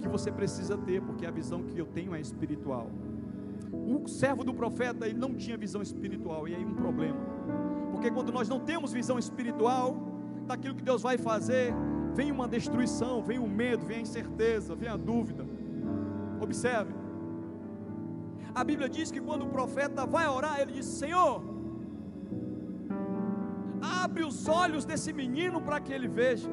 que 0.00 0.08
você 0.08 0.30
precisa 0.30 0.76
ter, 0.78 1.02
porque 1.02 1.26
a 1.26 1.30
visão 1.30 1.62
que 1.62 1.78
eu 1.78 1.86
tenho 1.86 2.14
é 2.14 2.20
espiritual. 2.20 2.90
O 3.72 4.06
servo 4.06 4.44
do 4.44 4.54
profeta 4.54 5.06
ele 5.06 5.18
não 5.18 5.34
tinha 5.34 5.56
visão 5.56 5.82
espiritual, 5.82 6.46
e 6.48 6.54
aí 6.54 6.64
um 6.64 6.74
problema. 6.74 7.18
Porque 7.90 8.10
quando 8.10 8.32
nós 8.32 8.48
não 8.48 8.60
temos 8.60 8.92
visão 8.92 9.18
espiritual 9.18 9.96
daquilo 10.46 10.74
que 10.74 10.82
Deus 10.82 11.02
vai 11.02 11.18
fazer, 11.18 11.74
vem 12.14 12.30
uma 12.30 12.46
destruição, 12.46 13.22
vem 13.22 13.38
o 13.38 13.46
medo, 13.46 13.84
vem 13.84 13.98
a 13.98 14.00
incerteza, 14.00 14.74
vem 14.74 14.88
a 14.88 14.96
dúvida. 14.96 15.44
Observe. 16.40 17.05
A 18.60 18.64
Bíblia 18.64 18.88
diz 18.88 19.10
que 19.10 19.20
quando 19.20 19.42
o 19.44 19.50
profeta 19.56 20.06
vai 20.06 20.26
orar, 20.26 20.58
ele 20.58 20.72
diz: 20.72 20.86
Senhor, 20.86 21.42
abre 24.02 24.24
os 24.24 24.48
olhos 24.48 24.86
desse 24.86 25.12
menino 25.12 25.60
para 25.60 25.78
que 25.78 25.92
ele 25.92 26.08
veja. 26.08 26.48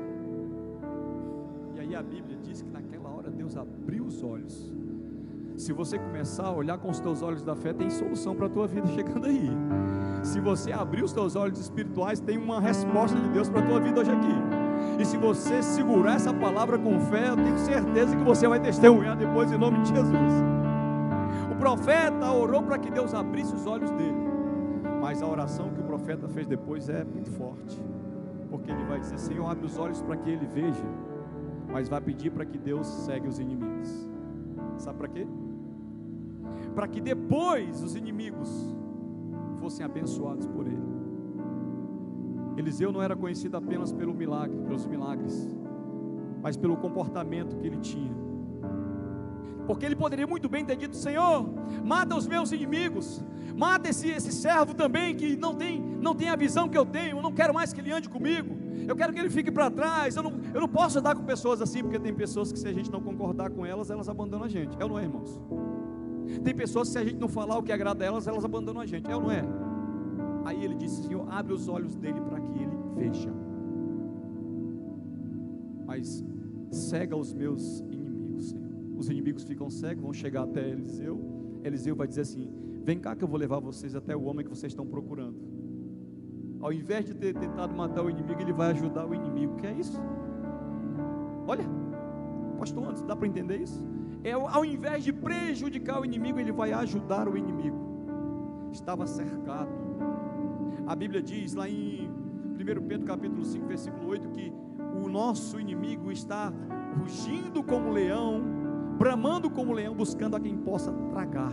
E 1.75 1.79
aí 1.79 1.95
a 1.95 2.03
Bíblia 2.03 2.37
diz 2.43 2.61
que 2.61 2.69
naquela 2.69 3.09
hora 3.09 3.31
Deus 3.31 3.55
abriu 3.55 4.03
os 4.03 4.21
olhos. 4.21 4.73
Se 5.55 5.71
você 5.71 5.97
começar 5.97 6.47
a 6.47 6.51
olhar 6.51 6.77
com 6.77 6.89
os 6.89 6.99
teus 6.99 7.21
olhos 7.21 7.41
da 7.41 7.55
fé, 7.55 7.71
tem 7.71 7.89
solução 7.89 8.35
para 8.35 8.47
a 8.47 8.49
tua 8.49 8.67
vida 8.67 8.85
chegando 8.91 9.25
aí. 9.25 9.49
Se 10.23 10.41
você 10.41 10.73
abrir 10.73 11.05
os 11.05 11.13
teus 11.13 11.37
olhos 11.37 11.57
espirituais, 11.57 12.19
tem 12.19 12.37
uma 12.37 12.59
resposta 12.59 13.17
de 13.17 13.29
Deus 13.29 13.47
para 13.47 13.61
a 13.61 13.65
tua 13.65 13.79
vida 13.79 14.01
hoje 14.01 14.11
aqui. 14.11 15.01
E 15.01 15.05
se 15.05 15.15
você 15.15 15.63
segurar 15.63 16.15
essa 16.15 16.33
palavra 16.33 16.77
com 16.77 16.99
fé, 16.99 17.29
eu 17.29 17.37
tenho 17.37 17.57
certeza 17.59 18.13
que 18.13 18.23
você 18.23 18.45
vai 18.45 18.59
testemunhar 18.59 19.15
depois 19.15 19.49
em 19.53 19.57
nome 19.57 19.79
de 19.83 19.95
Jesus. 19.95 20.52
Profeta 21.63 22.29
orou 22.29 22.61
para 22.61 22.77
que 22.77 22.91
Deus 22.91 23.13
abrisse 23.13 23.55
os 23.55 23.65
olhos 23.65 23.89
dele. 23.91 24.17
Mas 25.01 25.21
a 25.21 25.25
oração 25.25 25.69
que 25.69 25.79
o 25.79 25.83
profeta 25.85 26.27
fez 26.27 26.45
depois 26.45 26.89
é 26.89 27.05
muito 27.05 27.31
forte. 27.31 27.81
Porque 28.49 28.69
ele 28.69 28.83
vai 28.83 28.99
dizer: 28.99 29.17
Senhor, 29.17 29.49
abre 29.49 29.65
os 29.65 29.77
olhos 29.77 30.01
para 30.01 30.17
que 30.17 30.29
ele 30.29 30.45
veja. 30.45 30.83
Mas 31.71 31.87
vai 31.87 32.01
pedir 32.01 32.31
para 32.31 32.45
que 32.45 32.57
Deus 32.57 32.85
segue 32.85 33.29
os 33.29 33.39
inimigos. 33.39 34.09
Sabe 34.77 34.97
para 34.97 35.07
quê? 35.07 35.25
Para 36.75 36.85
que 36.85 36.99
depois 36.99 37.81
os 37.81 37.95
inimigos 37.95 38.75
fossem 39.61 39.85
abençoados 39.85 40.45
por 40.45 40.67
ele. 40.67 40.83
Eliseu 42.57 42.91
não 42.91 43.01
era 43.01 43.15
conhecido 43.15 43.55
apenas 43.55 43.93
pelo 43.93 44.13
milagre, 44.13 44.59
pelos 44.59 44.85
milagres, 44.85 45.57
mas 46.41 46.57
pelo 46.57 46.75
comportamento 46.75 47.55
que 47.55 47.65
ele 47.65 47.77
tinha. 47.77 48.22
Porque 49.65 49.85
ele 49.85 49.95
poderia 49.95 50.27
muito 50.27 50.49
bem 50.49 50.65
ter 50.65 50.75
dito: 50.75 50.95
Senhor, 50.95 51.47
mata 51.83 52.15
os 52.15 52.27
meus 52.27 52.51
inimigos, 52.51 53.23
mata 53.55 53.89
esse, 53.89 54.09
esse 54.09 54.31
servo 54.31 54.73
também 54.73 55.15
que 55.15 55.35
não 55.35 55.55
tem, 55.55 55.79
não 55.79 56.13
tem 56.13 56.29
a 56.29 56.35
visão 56.35 56.67
que 56.67 56.77
eu 56.77 56.85
tenho, 56.85 57.17
eu 57.17 57.21
não 57.21 57.31
quero 57.31 57.53
mais 57.53 57.71
que 57.71 57.81
ele 57.81 57.91
ande 57.91 58.09
comigo, 58.09 58.55
eu 58.87 58.95
quero 58.95 59.13
que 59.13 59.19
ele 59.19 59.29
fique 59.29 59.51
para 59.51 59.69
trás. 59.69 60.15
Eu 60.15 60.23
não, 60.23 60.33
eu 60.53 60.61
não 60.61 60.67
posso 60.67 60.99
andar 60.99 61.15
com 61.15 61.23
pessoas 61.23 61.61
assim, 61.61 61.81
porque 61.81 61.99
tem 61.99 62.13
pessoas 62.13 62.51
que, 62.51 62.59
se 62.59 62.67
a 62.67 62.73
gente 62.73 62.91
não 62.91 63.01
concordar 63.01 63.49
com 63.49 63.65
elas, 63.65 63.89
elas 63.89 64.09
abandonam 64.09 64.45
a 64.45 64.49
gente. 64.49 64.75
É 64.79 64.83
ou 64.83 64.89
não 64.89 64.99
é, 64.99 65.03
irmãos? 65.03 65.41
Tem 66.43 66.53
pessoas 66.53 66.87
que, 66.87 66.93
se 66.93 66.99
a 66.99 67.03
gente 67.03 67.19
não 67.19 67.27
falar 67.27 67.57
o 67.57 67.63
que 67.63 67.71
agrada 67.71 68.03
a 68.03 68.07
elas, 68.07 68.27
elas 68.27 68.43
abandonam 68.43 68.81
a 68.81 68.85
gente. 68.85 69.09
É 69.09 69.15
ou 69.15 69.21
não 69.21 69.31
é? 69.31 69.43
Aí 70.45 70.63
ele 70.63 70.75
disse: 70.75 71.03
Senhor, 71.03 71.25
abre 71.29 71.53
os 71.53 71.67
olhos 71.67 71.95
dele 71.95 72.19
para 72.21 72.39
que 72.39 72.51
ele 72.51 72.77
veja. 72.95 73.33
Mas 75.85 76.23
cega 76.71 77.15
os 77.15 77.33
meus. 77.33 77.83
Os 79.03 79.09
inimigos 79.09 79.43
ficam 79.43 79.69
cegos, 79.69 80.01
vão 80.01 80.13
chegar 80.13 80.43
até 80.43 80.65
Eliseu. 80.65 81.19
Eliseu 81.61 81.93
vai 81.93 82.07
dizer 82.07 82.21
assim: 82.21 82.49
Vem 82.85 82.97
cá 82.97 83.13
que 83.13 83.21
eu 83.21 83.27
vou 83.27 83.37
levar 83.37 83.59
vocês 83.59 83.95
até 83.95 84.15
o 84.15 84.23
homem 84.23 84.45
que 84.45 84.49
vocês 84.49 84.71
estão 84.71 84.87
procurando. 84.87 85.35
Ao 86.61 86.71
invés 86.71 87.03
de 87.03 87.13
ter 87.13 87.33
tentado 87.33 87.75
matar 87.75 88.01
o 88.01 88.09
inimigo, 88.09 88.41
ele 88.41 88.53
vai 88.53 88.71
ajudar 88.71 89.05
o 89.05 89.13
inimigo. 89.13 89.57
Que 89.57 89.67
é 89.67 89.73
isso? 89.73 90.01
Olha, 91.45 91.65
pastor 92.57 92.85
Anderson, 92.85 93.05
dá 93.05 93.13
para 93.13 93.27
entender 93.27 93.57
isso? 93.57 93.85
É, 94.23 94.31
ao 94.31 94.63
invés 94.63 95.03
de 95.03 95.11
prejudicar 95.11 95.99
o 95.99 96.05
inimigo, 96.05 96.39
ele 96.39 96.53
vai 96.53 96.71
ajudar 96.71 97.27
o 97.27 97.37
inimigo. 97.37 97.77
Estava 98.71 99.05
cercado. 99.05 99.69
A 100.87 100.95
Bíblia 100.95 101.21
diz 101.21 101.53
lá 101.55 101.67
em 101.67 102.09
1 102.09 102.87
Pedro 102.87 103.05
capítulo 103.05 103.43
5, 103.43 103.67
versículo 103.67 104.07
8, 104.07 104.29
que 104.29 104.53
o 105.03 105.09
nosso 105.09 105.59
inimigo 105.59 106.09
está 106.09 106.53
rugindo 106.97 107.61
como 107.61 107.91
leão, 107.91 108.52
bramando 108.97 109.49
como 109.49 109.73
leão, 109.73 109.93
buscando 109.93 110.35
a 110.35 110.39
quem 110.39 110.55
possa 110.57 110.91
tragar. 111.11 111.51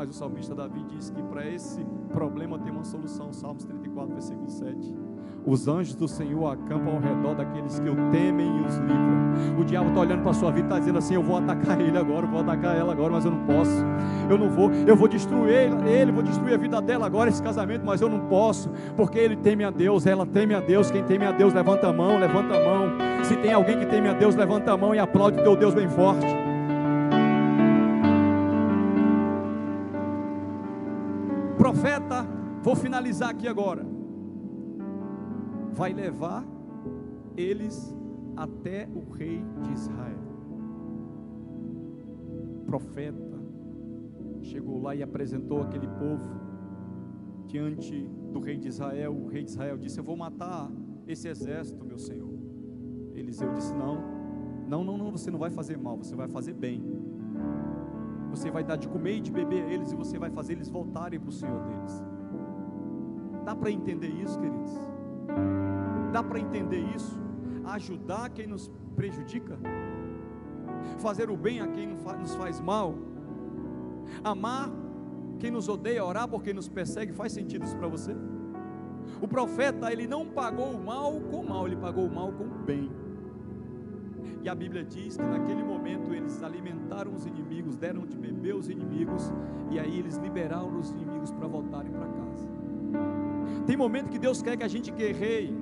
Mas 0.00 0.08
o 0.08 0.12
salmista 0.14 0.54
Davi 0.54 0.82
diz 0.88 1.10
que 1.10 1.22
para 1.24 1.46
esse 1.46 1.84
problema 2.10 2.58
tem 2.58 2.72
uma 2.72 2.84
solução. 2.84 3.34
Salmos 3.34 3.64
34, 3.64 4.14
versículo 4.14 4.48
7. 4.48 4.94
Os 5.44 5.68
anjos 5.68 5.94
do 5.94 6.08
Senhor 6.08 6.46
acampam 6.46 6.94
ao 6.94 7.00
redor 7.00 7.34
daqueles 7.34 7.78
que 7.78 7.88
o 7.88 7.94
temem 8.10 8.46
e 8.46 8.60
os 8.62 8.76
livram. 8.76 9.58
O 9.60 9.64
diabo 9.64 9.88
está 9.88 10.00
olhando 10.00 10.22
para 10.22 10.30
a 10.30 10.34
sua 10.34 10.50
vida 10.50 10.62
e 10.62 10.68
está 10.68 10.78
dizendo 10.78 10.98
assim: 10.98 11.14
Eu 11.14 11.22
vou 11.22 11.36
atacar 11.36 11.78
ele 11.80 11.98
agora, 11.98 12.24
eu 12.24 12.30
vou 12.30 12.40
atacar 12.40 12.76
ela 12.76 12.92
agora, 12.92 13.12
mas 13.12 13.26
eu 13.26 13.30
não 13.30 13.44
posso. 13.44 13.84
Eu 14.30 14.38
não 14.38 14.48
vou, 14.48 14.70
eu 14.72 14.96
vou 14.96 15.06
destruir 15.06 15.72
ele, 15.86 16.12
vou 16.12 16.22
destruir 16.22 16.54
a 16.54 16.56
vida 16.56 16.80
dela 16.80 17.04
agora, 17.04 17.28
esse 17.28 17.42
casamento, 17.42 17.84
mas 17.84 18.00
eu 18.00 18.08
não 18.08 18.20
posso, 18.20 18.70
porque 18.96 19.18
ele 19.18 19.36
teme 19.36 19.64
a 19.64 19.70
Deus, 19.70 20.06
ela 20.06 20.24
teme 20.24 20.54
a 20.54 20.60
Deus. 20.60 20.90
Quem 20.90 21.04
teme 21.04 21.26
a 21.26 21.32
Deus, 21.32 21.52
levanta 21.52 21.88
a 21.88 21.92
mão, 21.92 22.18
levanta 22.18 22.54
a 22.54 22.64
mão. 22.64 23.09
Se 23.30 23.36
tem 23.36 23.52
alguém 23.52 23.78
que 23.78 23.86
teme 23.86 24.08
a 24.08 24.12
Deus, 24.12 24.34
levanta 24.34 24.72
a 24.72 24.76
mão 24.76 24.92
e 24.92 24.98
aplaude 24.98 25.38
o 25.38 25.44
teu 25.44 25.54
Deus 25.54 25.72
bem 25.72 25.88
forte. 25.88 26.26
profeta, 31.56 32.26
vou 32.60 32.74
finalizar 32.74 33.30
aqui 33.30 33.46
agora, 33.46 33.86
vai 35.70 35.92
levar 35.92 36.44
eles 37.36 37.94
até 38.36 38.88
o 38.92 39.08
rei 39.12 39.44
de 39.62 39.72
Israel. 39.74 40.18
Profeta 42.66 43.38
chegou 44.42 44.82
lá 44.82 44.96
e 44.96 45.04
apresentou 45.04 45.62
aquele 45.62 45.86
povo 45.86 46.28
diante 47.46 48.10
do 48.32 48.40
rei 48.40 48.58
de 48.58 48.66
Israel. 48.66 49.14
O 49.14 49.28
rei 49.28 49.44
de 49.44 49.50
Israel 49.50 49.78
disse: 49.78 50.00
Eu 50.00 50.04
vou 50.04 50.16
matar 50.16 50.68
esse 51.06 51.28
exército, 51.28 51.84
meu 51.84 51.98
senhor. 51.98 52.19
Eliseu 53.20 53.52
disse: 53.52 53.74
Não, 53.74 54.02
não, 54.66 54.84
não, 54.84 54.96
não, 54.96 55.10
você 55.10 55.30
não 55.30 55.38
vai 55.38 55.50
fazer 55.50 55.76
mal, 55.78 55.96
você 55.96 56.14
vai 56.14 56.28
fazer 56.28 56.52
bem. 56.52 56.82
Você 58.30 58.50
vai 58.50 58.62
dar 58.62 58.76
de 58.76 58.88
comer 58.88 59.16
e 59.16 59.20
de 59.20 59.32
beber 59.32 59.64
a 59.64 59.72
eles 59.72 59.90
e 59.90 59.96
você 59.96 60.18
vai 60.18 60.30
fazer 60.30 60.52
eles 60.52 60.68
voltarem 60.68 61.18
para 61.18 61.28
o 61.28 61.32
Senhor 61.32 61.60
deles. 61.62 62.04
Dá 63.44 63.56
para 63.56 63.70
entender 63.70 64.08
isso, 64.08 64.38
queridos? 64.38 64.70
Dá 66.12 66.22
para 66.22 66.38
entender 66.38 66.80
isso? 66.94 67.18
Ajudar 67.64 68.30
quem 68.30 68.46
nos 68.46 68.70
prejudica? 68.94 69.58
Fazer 70.98 71.30
o 71.30 71.36
bem 71.36 71.60
a 71.60 71.66
quem 71.66 71.88
nos 71.88 72.34
faz 72.36 72.60
mal? 72.60 72.94
Amar 74.22 74.70
quem 75.40 75.50
nos 75.50 75.68
odeia, 75.68 76.04
orar 76.04 76.28
por 76.28 76.42
quem 76.42 76.52
nos 76.52 76.68
persegue, 76.68 77.12
faz 77.12 77.32
sentido 77.32 77.64
isso 77.64 77.76
para 77.76 77.88
você? 77.88 78.14
O 79.20 79.26
profeta, 79.26 79.90
ele 79.90 80.06
não 80.06 80.26
pagou 80.26 80.70
o 80.70 80.84
mal 80.84 81.18
com 81.18 81.40
o 81.40 81.48
mal, 81.48 81.66
ele 81.66 81.76
pagou 81.76 82.06
o 82.06 82.14
mal 82.14 82.30
com 82.30 82.44
o 82.44 82.48
bem. 82.64 82.90
E 84.42 84.48
a 84.48 84.54
Bíblia 84.54 84.84
diz 84.84 85.16
que 85.16 85.22
naquele 85.22 85.62
momento 85.62 86.14
eles 86.14 86.42
alimentaram 86.42 87.12
os 87.12 87.26
inimigos, 87.26 87.76
deram 87.76 88.06
de 88.06 88.16
beber 88.16 88.54
os 88.54 88.70
inimigos, 88.70 89.30
e 89.70 89.78
aí 89.78 89.98
eles 89.98 90.16
liberaram 90.16 90.78
os 90.78 90.90
inimigos 90.90 91.30
para 91.30 91.46
voltarem 91.46 91.92
para 91.92 92.06
casa. 92.06 92.48
Tem 93.66 93.76
momento 93.76 94.08
que 94.08 94.18
Deus 94.18 94.40
quer 94.40 94.56
que 94.56 94.64
a 94.64 94.68
gente 94.68 94.90
guerreie, 94.90 95.54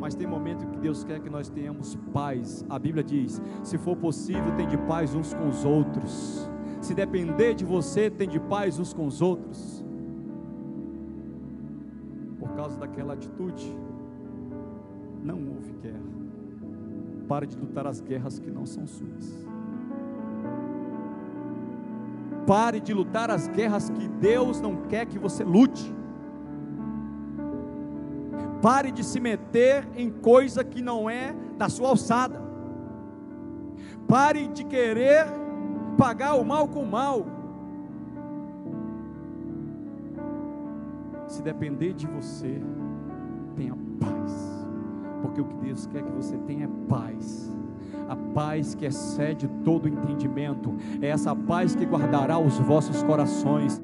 mas 0.00 0.14
tem 0.14 0.26
momento 0.26 0.66
que 0.66 0.78
Deus 0.78 1.02
quer 1.02 1.18
que 1.18 1.28
nós 1.28 1.48
tenhamos 1.48 1.96
paz. 2.12 2.64
A 2.68 2.78
Bíblia 2.78 3.02
diz: 3.02 3.42
se 3.62 3.76
for 3.76 3.96
possível, 3.96 4.54
tem 4.56 4.68
de 4.68 4.78
paz 4.78 5.14
uns 5.14 5.34
com 5.34 5.48
os 5.48 5.64
outros. 5.64 6.48
Se 6.80 6.94
depender 6.94 7.54
de 7.54 7.64
você, 7.64 8.10
tem 8.10 8.28
de 8.28 8.38
paz 8.38 8.78
uns 8.78 8.92
com 8.92 9.06
os 9.06 9.20
outros. 9.20 9.84
Por 12.38 12.50
causa 12.50 12.78
daquela 12.78 13.14
atitude, 13.14 13.74
não 15.22 15.38
houve 15.48 15.72
guerra. 15.80 16.23
Pare 17.28 17.46
de 17.46 17.56
lutar 17.56 17.86
as 17.86 18.00
guerras 18.00 18.38
que 18.38 18.50
não 18.50 18.66
são 18.66 18.86
suas. 18.86 19.46
Pare 22.46 22.80
de 22.80 22.92
lutar 22.92 23.30
as 23.30 23.48
guerras 23.48 23.88
que 23.88 24.06
Deus 24.06 24.60
não 24.60 24.76
quer 24.88 25.06
que 25.06 25.18
você 25.18 25.42
lute. 25.42 25.94
Pare 28.60 28.90
de 28.90 29.02
se 29.02 29.18
meter 29.20 29.86
em 29.96 30.10
coisa 30.10 30.62
que 30.62 30.82
não 30.82 31.08
é 31.08 31.34
da 31.56 31.68
sua 31.68 31.88
alçada. 31.88 32.42
Pare 34.06 34.48
de 34.48 34.64
querer 34.64 35.26
pagar 35.96 36.34
o 36.34 36.44
mal 36.44 36.68
com 36.68 36.82
o 36.82 36.86
mal. 36.90 37.26
Se 41.26 41.42
depender 41.42 41.94
de 41.94 42.06
você, 42.06 42.60
tenha 43.56 43.74
porque 45.24 45.40
o 45.40 45.44
que 45.46 45.54
Deus 45.54 45.86
quer 45.86 46.02
que 46.02 46.12
você 46.12 46.36
tenha 46.36 46.66
é 46.66 46.68
paz. 46.86 47.50
A 48.06 48.14
paz 48.34 48.74
que 48.74 48.84
excede 48.84 49.48
todo 49.64 49.88
entendimento, 49.88 50.76
é 51.00 51.08
essa 51.08 51.34
paz 51.34 51.74
que 51.74 51.86
guardará 51.86 52.38
os 52.38 52.58
vossos 52.58 53.02
corações. 53.02 53.80